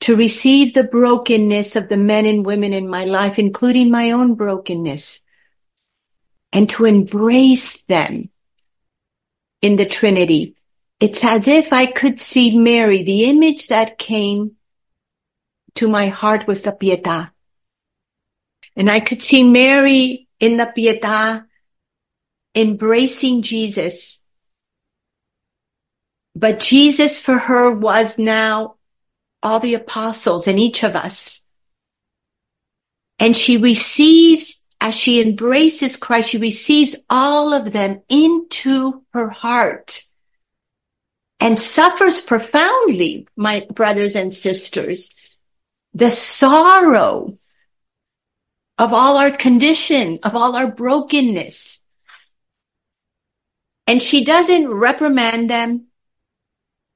To 0.00 0.16
receive 0.16 0.74
the 0.74 0.82
brokenness 0.82 1.76
of 1.76 1.88
the 1.88 1.96
men 1.96 2.26
and 2.26 2.44
women 2.44 2.72
in 2.72 2.88
my 2.88 3.04
life, 3.04 3.38
including 3.38 3.92
my 3.92 4.10
own 4.10 4.34
brokenness, 4.34 5.20
and 6.52 6.68
to 6.70 6.84
embrace 6.84 7.82
them 7.82 8.30
in 9.60 9.76
the 9.76 9.86
Trinity. 9.86 10.56
It's 11.02 11.24
as 11.24 11.48
if 11.48 11.72
I 11.72 11.86
could 11.86 12.20
see 12.20 12.56
Mary, 12.56 13.02
the 13.02 13.24
image 13.24 13.66
that 13.66 13.98
came 13.98 14.52
to 15.74 15.88
my 15.88 16.06
heart 16.06 16.46
was 16.46 16.62
the 16.62 16.70
Pietà. 16.70 17.32
And 18.76 18.88
I 18.88 19.00
could 19.00 19.20
see 19.20 19.42
Mary 19.42 20.28
in 20.38 20.58
the 20.58 20.72
Pietà 20.72 21.46
embracing 22.54 23.42
Jesus. 23.42 24.20
But 26.36 26.60
Jesus 26.60 27.18
for 27.18 27.36
her 27.36 27.76
was 27.76 28.16
now 28.16 28.76
all 29.42 29.58
the 29.58 29.74
apostles 29.74 30.46
and 30.46 30.56
each 30.56 30.84
of 30.84 30.94
us. 30.94 31.42
And 33.18 33.36
she 33.36 33.56
receives, 33.56 34.62
as 34.80 34.94
she 34.94 35.20
embraces 35.20 35.96
Christ, 35.96 36.30
she 36.30 36.38
receives 36.38 36.94
all 37.10 37.52
of 37.52 37.72
them 37.72 38.02
into 38.08 39.02
her 39.12 39.30
heart 39.30 40.04
and 41.42 41.58
suffers 41.58 42.20
profoundly, 42.20 43.26
my 43.36 43.66
brothers 43.70 44.16
and 44.16 44.34
sisters 44.34 45.12
the 45.94 46.10
sorrow 46.10 47.38
of 48.78 48.92
all 48.92 49.16
our 49.16 49.30
condition, 49.30 50.18
of 50.22 50.34
all 50.34 50.56
our 50.56 50.70
brokenness. 50.70 51.80
And 53.86 54.00
she 54.00 54.24
doesn't 54.24 54.68
reprimand 54.68 55.50
them 55.50 55.88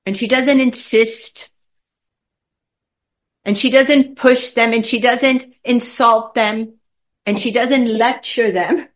and 0.07 0.17
she 0.17 0.27
doesn't 0.27 0.61
insist 0.61 1.51
and 3.45 3.59
she 3.59 3.71
doesn't 3.71 4.17
push 4.17 4.51
them 4.51 4.73
and 4.73 4.87
she 4.87 5.01
doesn't 5.01 5.55
insult 5.65 6.35
them 6.35 6.75
and 7.27 7.39
she 7.39 7.51
doesn't 7.51 7.87
lecture 7.87 8.51
them. 8.51 8.89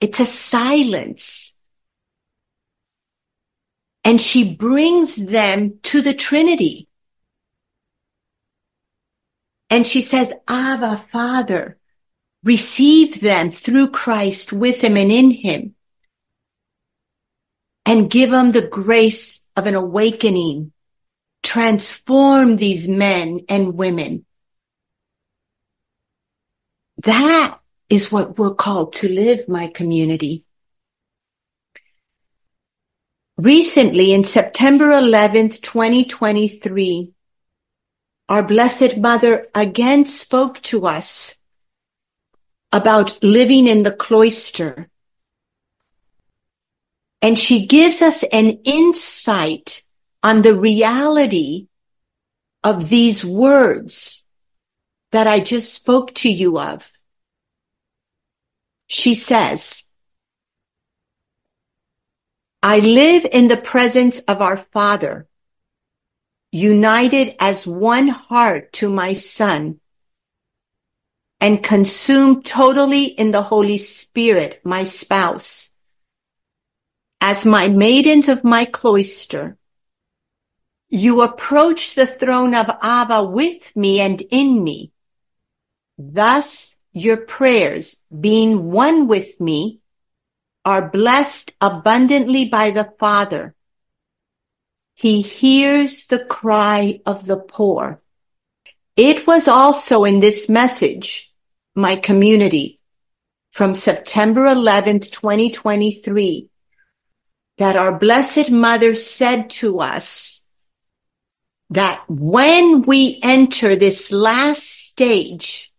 It's 0.00 0.20
a 0.20 0.26
silence. 0.26 1.55
And 4.06 4.20
she 4.20 4.54
brings 4.54 5.16
them 5.16 5.80
to 5.82 6.00
the 6.00 6.14
Trinity. 6.14 6.86
And 9.68 9.84
she 9.84 10.00
says, 10.00 10.32
Abba, 10.46 11.04
Father, 11.10 11.76
receive 12.44 13.20
them 13.20 13.50
through 13.50 13.90
Christ 13.90 14.52
with 14.52 14.76
him 14.82 14.96
and 14.96 15.10
in 15.10 15.32
him 15.32 15.74
and 17.84 18.08
give 18.08 18.30
them 18.30 18.52
the 18.52 18.68
grace 18.68 19.40
of 19.56 19.66
an 19.66 19.74
awakening. 19.74 20.70
Transform 21.42 22.58
these 22.58 22.86
men 22.86 23.40
and 23.48 23.74
women. 23.74 24.24
That 26.98 27.58
is 27.88 28.12
what 28.12 28.38
we're 28.38 28.54
called 28.54 28.92
to 28.94 29.08
live, 29.08 29.48
my 29.48 29.66
community. 29.66 30.45
Recently, 33.38 34.12
in 34.12 34.24
September 34.24 34.90
11th, 34.92 35.60
2023, 35.60 37.12
our 38.30 38.42
Blessed 38.42 38.96
Mother 38.96 39.46
again 39.54 40.06
spoke 40.06 40.62
to 40.62 40.86
us 40.86 41.36
about 42.72 43.22
living 43.22 43.66
in 43.66 43.82
the 43.82 43.92
cloister. 43.92 44.88
And 47.20 47.38
she 47.38 47.66
gives 47.66 48.00
us 48.00 48.22
an 48.32 48.60
insight 48.64 49.84
on 50.22 50.40
the 50.40 50.54
reality 50.54 51.68
of 52.64 52.88
these 52.88 53.22
words 53.22 54.24
that 55.12 55.26
I 55.26 55.40
just 55.40 55.74
spoke 55.74 56.14
to 56.14 56.30
you 56.30 56.58
of. 56.58 56.90
She 58.86 59.14
says, 59.14 59.85
I 62.66 62.80
live 62.80 63.24
in 63.30 63.46
the 63.46 63.56
presence 63.56 64.18
of 64.26 64.42
our 64.42 64.56
Father 64.56 65.28
united 66.50 67.36
as 67.38 67.64
one 67.64 68.08
heart 68.08 68.72
to 68.72 68.90
my 68.90 69.12
son 69.12 69.78
and 71.40 71.62
consumed 71.62 72.44
totally 72.44 73.04
in 73.04 73.30
the 73.30 73.42
Holy 73.42 73.78
Spirit, 73.78 74.60
my 74.64 74.82
spouse. 74.82 75.74
As 77.20 77.46
my 77.46 77.68
maidens 77.68 78.28
of 78.28 78.42
my 78.42 78.64
cloister, 78.64 79.56
you 80.88 81.22
approach 81.22 81.94
the 81.94 82.08
throne 82.08 82.52
of 82.52 82.68
Abba 82.82 83.22
with 83.22 83.76
me 83.76 84.00
and 84.00 84.20
in 84.22 84.64
me. 84.64 84.90
Thus 85.96 86.76
your 86.92 87.18
prayers, 87.26 88.00
being 88.10 88.72
one 88.72 89.06
with 89.06 89.40
me, 89.40 89.82
are 90.66 90.90
blessed 90.90 91.54
abundantly 91.62 92.46
by 92.46 92.70
the 92.70 92.92
Father 92.98 93.56
he 94.96 95.20
hears 95.20 96.06
the 96.06 96.24
cry 96.24 97.00
of 97.04 97.26
the 97.26 97.36
poor. 97.36 98.00
It 98.96 99.26
was 99.26 99.46
also 99.46 100.04
in 100.04 100.20
this 100.20 100.48
message 100.48 101.30
my 101.74 101.96
community 101.96 102.78
from 103.50 103.74
September 103.74 104.46
11th, 104.46 105.12
2023, 105.12 106.48
that 107.58 107.76
our 107.76 107.98
Blessed 107.98 108.50
Mother 108.50 108.94
said 108.94 109.50
to 109.50 109.80
us 109.80 110.42
that 111.68 112.02
when 112.08 112.80
we 112.82 113.20
enter 113.22 113.76
this 113.76 114.10
last 114.10 114.62
stage 114.62 115.74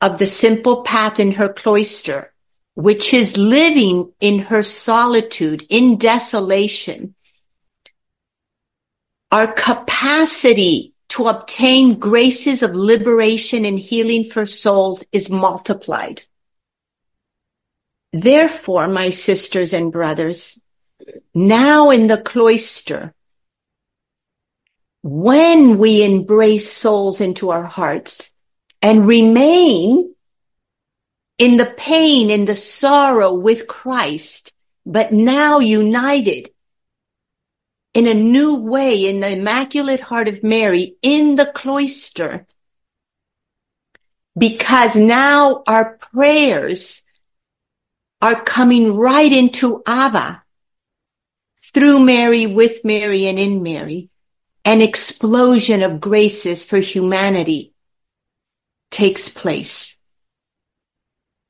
of 0.00 0.18
the 0.20 0.28
simple 0.28 0.82
path 0.82 1.18
in 1.18 1.32
her 1.32 1.48
cloister, 1.48 2.32
which 2.76 3.14
is 3.14 3.38
living 3.38 4.12
in 4.20 4.38
her 4.38 4.62
solitude, 4.62 5.66
in 5.70 5.96
desolation, 5.96 7.14
our 9.32 9.50
capacity 9.50 10.92
to 11.08 11.26
obtain 11.26 11.98
graces 11.98 12.62
of 12.62 12.74
liberation 12.74 13.64
and 13.64 13.78
healing 13.78 14.24
for 14.24 14.44
souls 14.44 15.04
is 15.10 15.30
multiplied. 15.30 16.22
Therefore, 18.12 18.88
my 18.88 19.08
sisters 19.08 19.72
and 19.72 19.90
brothers, 19.90 20.60
now 21.34 21.88
in 21.88 22.08
the 22.08 22.18
cloister, 22.18 23.14
when 25.02 25.78
we 25.78 26.04
embrace 26.04 26.70
souls 26.70 27.22
into 27.22 27.48
our 27.48 27.64
hearts 27.64 28.30
and 28.82 29.06
remain 29.06 30.14
in 31.38 31.56
the 31.56 31.66
pain, 31.66 32.30
in 32.30 32.44
the 32.44 32.56
sorrow 32.56 33.32
with 33.32 33.66
Christ, 33.66 34.52
but 34.84 35.12
now 35.12 35.58
united 35.58 36.50
in 37.92 38.06
a 38.06 38.14
new 38.14 38.62
way 38.62 39.08
in 39.08 39.20
the 39.20 39.30
Immaculate 39.30 40.00
Heart 40.00 40.28
of 40.28 40.42
Mary 40.42 40.96
in 41.02 41.36
the 41.36 41.46
cloister. 41.46 42.46
Because 44.36 44.94
now 44.96 45.62
our 45.66 45.96
prayers 45.96 47.02
are 48.20 48.34
coming 48.34 48.94
right 48.94 49.32
into 49.32 49.82
Abba 49.86 50.42
through 51.72 52.00
Mary, 52.00 52.46
with 52.46 52.84
Mary, 52.84 53.26
and 53.26 53.38
in 53.38 53.62
Mary. 53.62 54.10
An 54.64 54.82
explosion 54.82 55.82
of 55.82 56.00
graces 56.00 56.64
for 56.64 56.78
humanity 56.78 57.72
takes 58.90 59.28
place. 59.28 59.95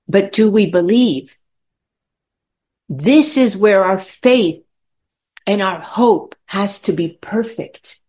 But 0.08 0.32
do 0.32 0.50
we 0.50 0.70
believe? 0.70 1.36
This 2.88 3.36
is 3.36 3.56
where 3.56 3.84
our 3.84 3.98
faith 3.98 4.62
and 5.46 5.60
our 5.62 5.80
hope 5.80 6.34
has 6.46 6.80
to 6.82 6.92
be 6.92 7.18
perfect. 7.20 8.00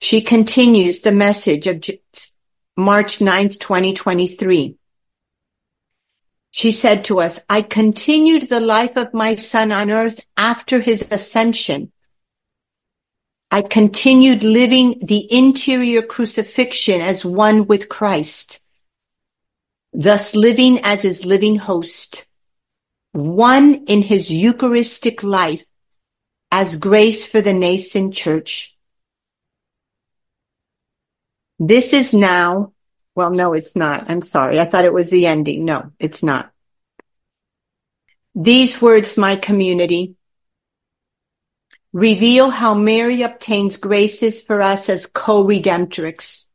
She 0.00 0.22
continues 0.22 1.02
the 1.02 1.12
message 1.12 1.66
of 1.66 1.84
March 2.76 3.18
9th, 3.18 3.58
2023. 3.58 4.76
She 6.50 6.72
said 6.72 7.04
to 7.04 7.20
us, 7.20 7.40
I 7.48 7.62
continued 7.62 8.48
the 8.48 8.60
life 8.60 8.96
of 8.96 9.14
my 9.14 9.36
son 9.36 9.70
on 9.70 9.90
earth 9.90 10.26
after 10.36 10.80
his 10.80 11.06
ascension. 11.10 11.92
I 13.50 13.62
continued 13.62 14.42
living 14.42 15.00
the 15.00 15.32
interior 15.32 16.02
crucifixion 16.02 17.00
as 17.00 17.24
one 17.24 17.66
with 17.66 17.88
Christ, 17.88 18.59
thus 19.92 20.34
living 20.34 20.78
as 20.82 21.02
his 21.02 21.24
living 21.24 21.56
host 21.56 22.26
one 23.12 23.84
in 23.86 24.02
his 24.02 24.30
Eucharistic 24.30 25.22
life 25.22 25.64
as 26.50 26.76
grace 26.76 27.26
for 27.26 27.40
the 27.40 27.52
nascent 27.52 28.14
church. 28.14 28.76
This 31.58 31.92
is 31.92 32.14
now, 32.14 32.72
well, 33.14 33.30
no, 33.30 33.52
it's 33.52 33.76
not. 33.76 34.08
I'm 34.08 34.22
sorry. 34.22 34.58
I 34.58 34.64
thought 34.64 34.84
it 34.84 34.94
was 34.94 35.10
the 35.10 35.26
ending. 35.26 35.64
No, 35.64 35.92
it's 35.98 36.22
not. 36.22 36.52
These 38.34 38.80
words, 38.80 39.18
my 39.18 39.36
community, 39.36 40.14
reveal 41.92 42.50
how 42.50 42.74
Mary 42.74 43.22
obtains 43.22 43.76
graces 43.76 44.40
for 44.40 44.62
us 44.62 44.88
as 44.88 45.06
co-redemptrix. 45.06 46.46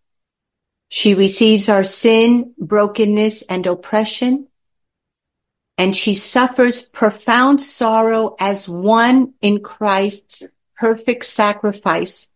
She 0.90 1.14
receives 1.14 1.68
our 1.70 1.84
sin, 1.84 2.54
brokenness, 2.58 3.42
and 3.44 3.66
oppression 3.66 4.48
and 5.78 5.96
she 5.96 6.14
suffers 6.14 6.82
profound 6.82 7.62
sorrow 7.62 8.36
as 8.40 8.70
one 8.70 9.34
in 9.42 9.62
Christ's 9.62 10.44
perfect 10.78 11.26
sacrifice 11.26 12.30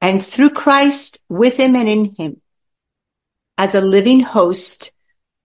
and 0.00 0.24
through 0.24 0.50
Christ 0.50 1.20
with 1.28 1.56
him 1.56 1.76
and 1.76 1.88
in 1.88 2.14
him. 2.16 2.40
As 3.56 3.74
a 3.74 3.80
living 3.80 4.20
host, 4.20 4.92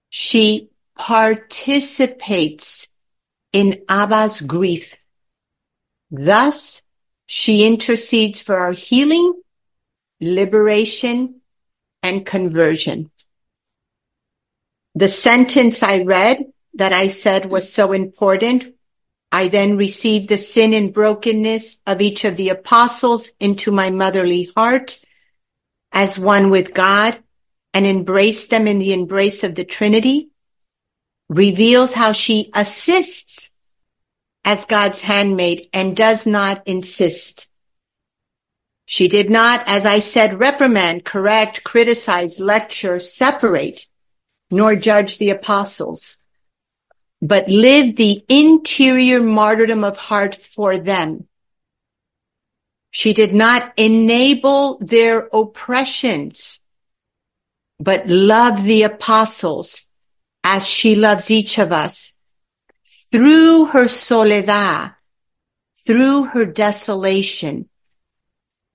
she 0.09 0.69
participates 0.97 2.87
in 3.53 3.83
Abba's 3.87 4.41
grief. 4.41 4.95
Thus, 6.09 6.81
she 7.27 7.67
intercedes 7.67 8.41
for 8.41 8.57
our 8.57 8.71
healing, 8.71 9.33
liberation, 10.19 11.41
and 12.07 12.25
conversion. 12.25 13.11
The 14.95 15.09
sentence 15.09 15.83
I 15.83 16.03
read 16.03 16.45
that 16.75 16.93
I 16.93 17.09
said 17.09 17.51
was 17.51 17.71
so 17.71 17.91
important. 17.91 18.73
I 19.29 19.49
then 19.49 19.75
received 19.75 20.29
the 20.29 20.37
sin 20.37 20.73
and 20.73 20.93
brokenness 20.93 21.77
of 21.85 22.01
each 22.01 22.23
of 22.23 22.37
the 22.37 22.49
apostles 22.49 23.31
into 23.41 23.71
my 23.71 23.89
motherly 23.89 24.49
heart 24.55 25.01
as 25.91 26.17
one 26.17 26.49
with 26.49 26.73
God 26.73 27.19
and 27.73 27.85
embraced 27.85 28.49
them 28.49 28.67
in 28.67 28.79
the 28.79 28.93
embrace 28.93 29.43
of 29.43 29.55
the 29.55 29.65
Trinity, 29.65 30.29
reveals 31.27 31.93
how 31.93 32.13
she 32.13 32.49
assists 32.53 33.49
as 34.45 34.63
God's 34.63 35.01
handmaid 35.01 35.67
and 35.73 35.95
does 35.95 36.25
not 36.25 36.65
insist. 36.65 37.46
She 38.87 39.07
did 39.07 39.29
not, 39.29 39.63
as 39.67 39.85
I 39.85 39.99
said, 39.99 40.39
reprimand, 40.39 41.05
correct, 41.05 41.63
criticize, 41.63 42.39
lecture, 42.39 42.99
separate, 42.99 43.85
nor 44.49 44.75
judge 44.75 45.19
the 45.19 45.29
apostles 45.29 46.23
but 47.21 47.49
live 47.49 47.95
the 47.95 48.23
interior 48.29 49.21
martyrdom 49.21 49.83
of 49.83 49.97
heart 49.97 50.35
for 50.35 50.77
them. 50.77 51.27
She 52.91 53.13
did 53.13 53.33
not 53.33 53.73
enable 53.77 54.77
their 54.79 55.27
oppressions, 55.33 56.61
but 57.79 58.07
love 58.07 58.63
the 58.63 58.83
apostles 58.83 59.85
as 60.43 60.67
she 60.67 60.95
loves 60.95 61.29
each 61.29 61.57
of 61.57 61.71
us 61.71 62.13
through 63.11 63.65
her 63.67 63.87
soledad, 63.87 64.91
through 65.85 66.25
her 66.25 66.45
desolation, 66.45 67.69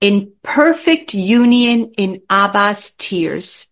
in 0.03 0.33
perfect 0.43 1.13
union 1.13 1.93
in 1.97 2.21
Abba's 2.29 2.91
tears. 2.97 3.69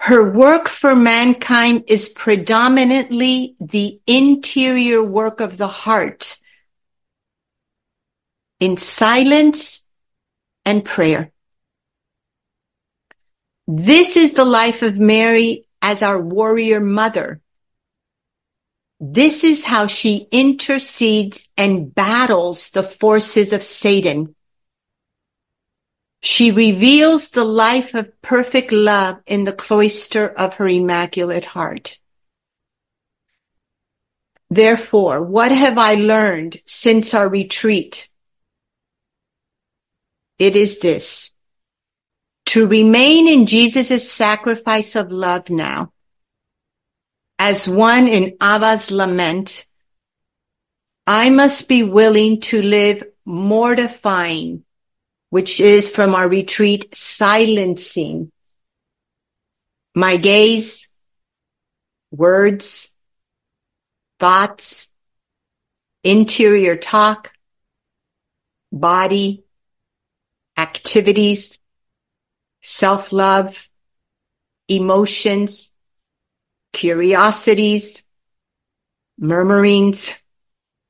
Her 0.00 0.28
work 0.28 0.66
for 0.66 0.96
mankind 0.96 1.84
is 1.86 2.08
predominantly 2.08 3.54
the 3.60 4.00
interior 4.08 5.04
work 5.04 5.40
of 5.40 5.56
the 5.56 5.68
heart 5.68 6.40
in 8.58 8.76
silence 8.76 9.84
and 10.64 10.84
prayer. 10.84 11.30
This 13.68 14.16
is 14.16 14.32
the 14.32 14.44
life 14.44 14.82
of 14.82 14.98
Mary 14.98 15.68
as 15.80 16.02
our 16.02 16.20
warrior 16.20 16.80
mother. 16.80 17.40
This 18.98 19.44
is 19.44 19.64
how 19.64 19.86
she 19.86 20.26
intercedes 20.32 21.48
and 21.56 21.94
battles 21.94 22.72
the 22.72 22.82
forces 22.82 23.52
of 23.52 23.62
Satan. 23.62 24.35
She 26.26 26.50
reveals 26.50 27.28
the 27.28 27.44
life 27.44 27.94
of 27.94 28.20
perfect 28.20 28.72
love 28.72 29.18
in 29.26 29.44
the 29.44 29.52
cloister 29.52 30.26
of 30.26 30.54
her 30.54 30.66
immaculate 30.66 31.44
heart. 31.44 32.00
Therefore, 34.50 35.22
what 35.22 35.52
have 35.52 35.78
I 35.78 35.94
learned 35.94 36.56
since 36.66 37.14
our 37.14 37.28
retreat? 37.28 38.08
It 40.36 40.56
is 40.56 40.80
this. 40.80 41.30
To 42.46 42.66
remain 42.66 43.28
in 43.28 43.46
Jesus' 43.46 44.10
sacrifice 44.10 44.96
of 44.96 45.12
love 45.12 45.48
now, 45.48 45.92
as 47.38 47.68
one 47.68 48.08
in 48.08 48.36
Abba's 48.40 48.90
lament, 48.90 49.64
I 51.06 51.30
must 51.30 51.68
be 51.68 51.84
willing 51.84 52.40
to 52.50 52.60
live 52.60 53.04
mortifying 53.24 54.64
which 55.30 55.60
is 55.60 55.90
from 55.90 56.14
our 56.14 56.28
retreat, 56.28 56.94
silencing 56.94 58.30
my 59.94 60.18
gaze, 60.18 60.88
words, 62.10 62.92
thoughts, 64.20 64.88
interior 66.04 66.76
talk, 66.76 67.32
body, 68.70 69.44
activities, 70.58 71.58
self-love, 72.62 73.68
emotions, 74.68 75.72
curiosities, 76.74 78.02
murmurings, 79.18 80.14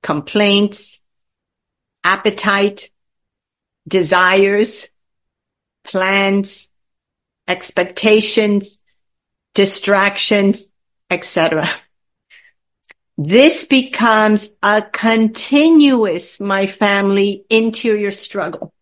complaints, 0.02 1.00
appetite, 2.02 2.90
desires, 3.86 4.88
plans, 5.84 6.68
expectations, 7.48 8.80
distractions, 9.54 10.70
etc. 11.10 11.70
This 13.18 13.64
becomes 13.64 14.50
a 14.62 14.82
continuous, 14.82 16.38
my 16.38 16.66
family, 16.66 17.44
interior 17.48 18.10
struggle. 18.10 18.74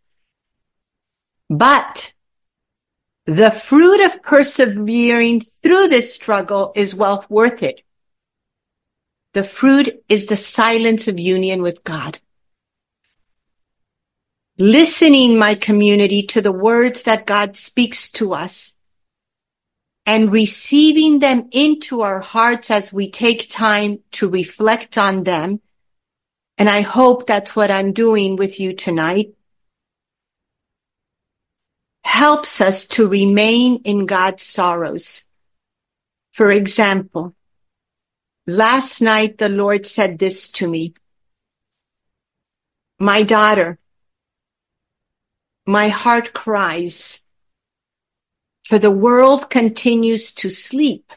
But 1.49 2.13
the 3.27 3.51
fruit 3.51 4.05
of 4.05 4.23
persevering 4.23 5.41
through 5.41 5.89
this 5.89 6.15
struggle 6.15 6.73
is 6.75 6.95
well 6.95 7.25
worth 7.29 7.63
it. 7.63 7.83
The 9.35 9.45
fruit 9.45 10.03
is 10.09 10.27
the 10.27 10.37
silence 10.37 11.09
of 11.09 11.19
union 11.19 11.63
with 11.63 11.85
God. 11.85 12.19
Listening, 14.57 15.37
my 15.39 15.55
community, 15.55 16.23
to 16.27 16.41
the 16.41 16.53
words 16.53 17.03
that 17.03 17.27
God 17.27 17.57
speaks 17.57 18.11
to 18.13 18.35
us 18.35 18.75
and 20.07 20.31
receiving 20.31 21.19
them 21.19 21.49
into 21.51 22.03
our 22.03 22.21
hearts 22.21 22.71
as 22.71 22.93
we 22.93 23.11
take 23.11 23.51
time 23.51 23.99
to 24.13 24.29
reflect 24.29 24.97
on 24.97 25.25
them. 25.25 25.61
And 26.57 26.69
I 26.69 26.83
hope 26.83 27.27
that's 27.27 27.57
what 27.57 27.71
I'm 27.71 27.93
doing 27.93 28.37
with 28.37 28.61
you 28.61 28.75
tonight 28.75 29.35
helps 32.05 32.61
us 32.61 32.87
to 32.87 33.09
remain 33.09 33.81
in 33.85 34.07
God's 34.07 34.43
sorrows. 34.45 35.25
For 36.33 36.51
example, 36.51 37.35
last 38.47 39.01
night 39.01 39.39
the 39.39 39.49
Lord 39.49 39.87
said 39.87 40.19
this 40.19 40.49
to 40.53 40.69
me. 40.69 40.95
My 43.01 43.25
daughter, 43.25 43.79
my 45.67 45.89
heart 45.89 46.33
cries, 46.33 47.21
for 48.65 48.79
the 48.79 48.91
world 48.91 49.49
continues 49.51 50.33
to 50.33 50.51
sleep 50.51 51.13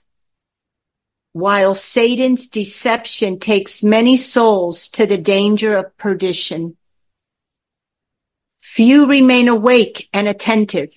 while 1.38 1.76
Satan's 1.76 2.48
deception 2.48 3.38
takes 3.38 3.84
many 3.84 4.18
souls 4.18 4.90
to 4.90 5.06
the 5.06 5.20
danger 5.20 5.78
of 5.78 5.96
perdition. 5.96 6.76
Few 8.60 9.06
remain 9.06 9.48
awake 9.48 10.10
and 10.12 10.28
attentive, 10.28 10.90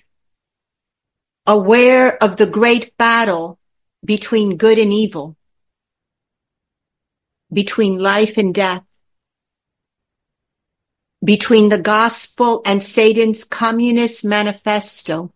aware 1.45 2.21
of 2.23 2.37
the 2.37 2.47
great 2.47 2.97
battle 2.97 3.59
between 4.03 4.57
good 4.57 4.79
and 4.79 4.91
evil, 4.91 5.37
between 7.53 7.99
life 7.99 8.35
and 8.37 8.51
death, 8.51 8.83
between 11.23 11.69
the 11.69 11.77
gospel 11.77 12.61
and 12.65 12.83
Satan's 12.83 13.43
communist 13.43 14.25
manifesto. 14.25 15.31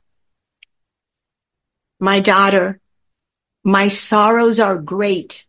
My 2.00 2.20
daughter, 2.20 2.80
my 3.64 3.88
sorrows 3.88 4.60
are 4.60 4.78
great, 4.78 5.46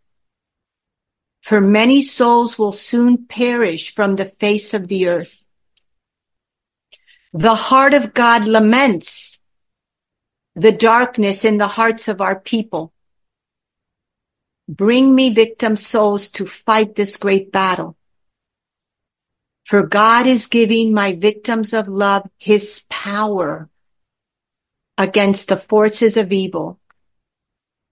for 1.43 1.61
many 1.61 2.03
souls 2.03 2.59
will 2.59 2.73
soon 2.73 3.27
perish 3.27 3.95
from 3.95 4.17
the 4.17 4.27
face 4.27 4.75
of 4.75 4.89
the 4.89 5.09
earth. 5.09 5.47
The 7.33 7.55
heart 7.55 7.95
of 7.95 8.15
God 8.15 8.47
laments 8.47 9.39
the 10.55 10.73
darkness 10.73 11.45
in 11.45 11.59
the 11.59 11.69
hearts 11.69 12.09
of 12.09 12.21
our 12.21 12.41
people. 12.41 12.93
Bring 14.69 15.15
me 15.15 15.31
victim 15.31 15.77
souls 15.77 16.31
to 16.33 16.47
fight 16.47 16.97
this 16.97 17.17
great 17.19 17.53
battle. 17.53 17.96
For 19.67 19.85
God 19.85 20.29
is 20.29 20.47
giving 20.47 20.95
my 20.95 21.13
victims 21.13 21.75
of 21.75 21.89
love 21.89 22.31
his 22.39 22.87
power 22.89 23.69
against 24.97 25.49
the 25.49 25.57
forces 25.57 26.17
of 26.17 26.31
evil 26.31 26.79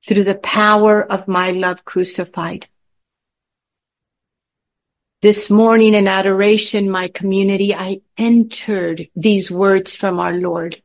through 0.06 0.22
the 0.22 0.37
power 0.37 1.02
of 1.02 1.26
my 1.26 1.50
love 1.50 1.84
crucified. 1.84 2.68
This 5.20 5.50
morning 5.50 5.94
in 5.94 6.06
adoration, 6.06 6.88
my 6.88 7.08
community, 7.08 7.74
I 7.74 8.02
entered 8.16 9.08
these 9.16 9.50
words 9.50 9.96
from 9.96 10.20
our 10.20 10.34
Lord. 10.34 10.80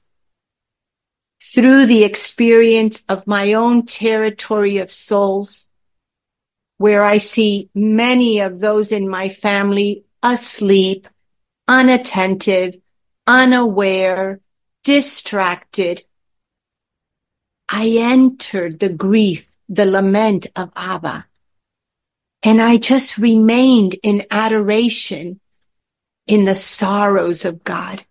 Through 1.53 1.85
the 1.85 2.03
experience 2.03 3.03
of 3.07 3.27
my 3.27 3.53
own 3.53 3.85
territory 3.85 4.79
of 4.79 4.89
souls, 4.89 5.69
where 6.77 7.03
I 7.03 7.19
see 7.19 7.69
many 7.75 8.39
of 8.39 8.59
those 8.59 8.91
in 8.91 9.07
my 9.07 9.29
family 9.29 10.05
asleep, 10.23 11.07
unattentive, 11.67 12.77
unaware, 13.27 14.39
distracted. 14.83 16.03
I 17.69 17.95
entered 17.97 18.79
the 18.79 18.89
grief, 18.89 19.47
the 19.67 19.85
lament 19.85 20.47
of 20.55 20.71
Abba. 20.75 21.27
And 22.41 22.61
I 22.61 22.77
just 22.77 23.17
remained 23.17 23.95
in 24.01 24.25
adoration 24.31 25.39
in 26.25 26.45
the 26.45 26.55
sorrows 26.55 27.43
of 27.45 27.63
God 27.63 28.05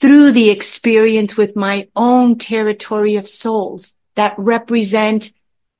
through 0.00 0.32
the 0.32 0.50
experience 0.50 1.36
with 1.36 1.54
my 1.54 1.88
own 1.94 2.38
territory 2.38 3.16
of 3.16 3.28
souls 3.28 3.96
that 4.14 4.34
represent 4.36 5.32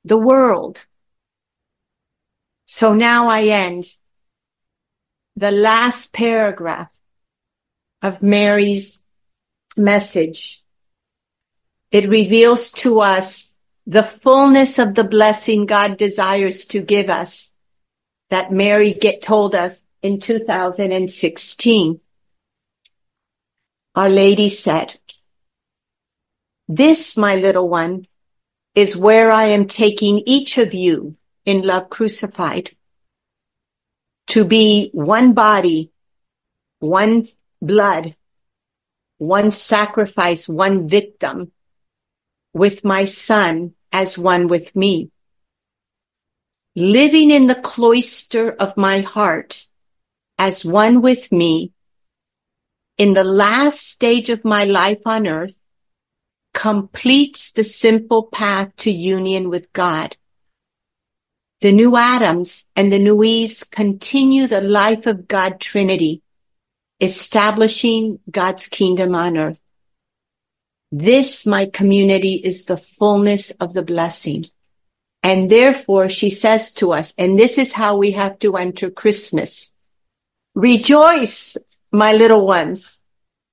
the 0.05 0.17
world. 0.17 0.85
So 2.65 2.93
now 2.93 3.27
I 3.27 3.43
end 3.43 3.85
the 5.35 5.51
last 5.51 6.13
paragraph 6.13 6.89
of 8.01 8.21
Mary's 8.21 9.01
message. 9.75 10.63
It 11.91 12.09
reveals 12.09 12.71
to 12.83 12.99
us 12.99 13.57
the 13.85 14.03
fullness 14.03 14.79
of 14.79 14.95
the 14.95 15.03
blessing 15.03 15.65
God 15.65 15.97
desires 15.97 16.65
to 16.67 16.81
give 16.81 17.09
us 17.09 17.51
that 18.29 18.51
Mary 18.51 18.93
get 18.93 19.21
told 19.21 19.55
us 19.55 19.81
in 20.01 20.19
2016. 20.19 21.99
Our 23.95 24.09
Lady 24.09 24.49
said, 24.49 24.99
this, 26.67 27.17
my 27.17 27.35
little 27.35 27.67
one, 27.69 28.05
is 28.73 28.97
where 28.97 29.31
I 29.31 29.45
am 29.45 29.67
taking 29.67 30.23
each 30.25 30.57
of 30.57 30.73
you 30.73 31.15
in 31.45 31.61
love 31.61 31.89
crucified 31.89 32.75
to 34.27 34.45
be 34.45 34.89
one 34.93 35.33
body, 35.33 35.91
one 36.79 37.27
blood, 37.61 38.15
one 39.17 39.51
sacrifice, 39.51 40.47
one 40.47 40.87
victim 40.87 41.51
with 42.53 42.83
my 42.83 43.05
son 43.05 43.73
as 43.91 44.17
one 44.17 44.47
with 44.47 44.75
me. 44.75 45.09
Living 46.75 47.29
in 47.29 47.47
the 47.47 47.55
cloister 47.55 48.51
of 48.51 48.75
my 48.77 49.01
heart 49.01 49.69
as 50.37 50.65
one 50.65 51.01
with 51.01 51.31
me 51.31 51.71
in 52.97 53.13
the 53.13 53.23
last 53.23 53.87
stage 53.87 54.29
of 54.29 54.45
my 54.45 54.65
life 54.65 55.01
on 55.05 55.27
earth 55.27 55.59
completes 56.53 57.51
the 57.51 57.63
simple 57.63 58.23
path 58.23 58.75
to 58.77 58.91
union 58.91 59.49
with 59.49 59.71
God. 59.73 60.17
The 61.63 61.71
new 61.71 61.95
Adams 61.95 62.65
and 62.75 62.91
the 62.91 62.99
new 62.99 63.23
Eves 63.23 63.63
continue 63.63 64.47
the 64.47 64.59
life 64.59 65.05
of 65.05 65.29
God 65.29 65.61
Trinity, 65.61 66.21
establishing 66.99 68.19
God's 68.29 68.67
kingdom 68.67 69.15
on 69.15 69.37
earth. 69.37 69.61
This, 70.91 71.45
my 71.45 71.67
community, 71.67 72.33
is 72.33 72.65
the 72.65 72.75
fullness 72.75 73.51
of 73.61 73.73
the 73.73 73.81
blessing. 73.81 74.47
And 75.23 75.49
therefore 75.49 76.09
she 76.09 76.29
says 76.29 76.73
to 76.73 76.91
us, 76.91 77.13
and 77.17 77.39
this 77.39 77.57
is 77.57 77.71
how 77.71 77.95
we 77.95 78.11
have 78.11 78.39
to 78.39 78.57
enter 78.57 78.89
Christmas. 78.89 79.73
Rejoice, 80.55 81.55
my 81.93 82.11
little 82.11 82.45
ones, 82.45 82.99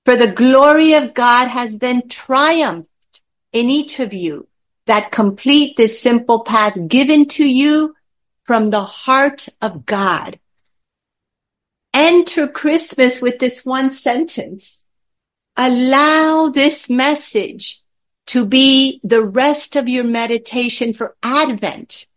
for 0.04 0.16
the 0.16 0.32
glory 0.32 0.94
of 0.94 1.14
God 1.14 1.46
has 1.46 1.78
then 1.78 2.08
triumphed 2.08 2.88
in 3.52 3.70
each 3.70 4.00
of 4.00 4.12
you 4.12 4.48
that 4.86 5.12
complete 5.12 5.76
this 5.76 6.02
simple 6.02 6.40
path 6.40 6.76
given 6.88 7.28
to 7.28 7.48
you 7.48 7.94
from 8.50 8.70
the 8.70 8.82
heart 8.82 9.48
of 9.62 9.86
God. 9.86 10.40
Enter 11.94 12.48
Christmas 12.48 13.22
with 13.22 13.38
this 13.38 13.64
one 13.64 13.92
sentence 13.92 14.80
allow 15.56 16.48
this 16.48 16.90
message 16.90 17.80
to 18.26 18.44
be 18.44 19.00
the 19.04 19.22
rest 19.22 19.76
of 19.76 19.88
your 19.88 20.02
meditation 20.02 20.92
for 20.92 21.14
Advent. 21.22 22.08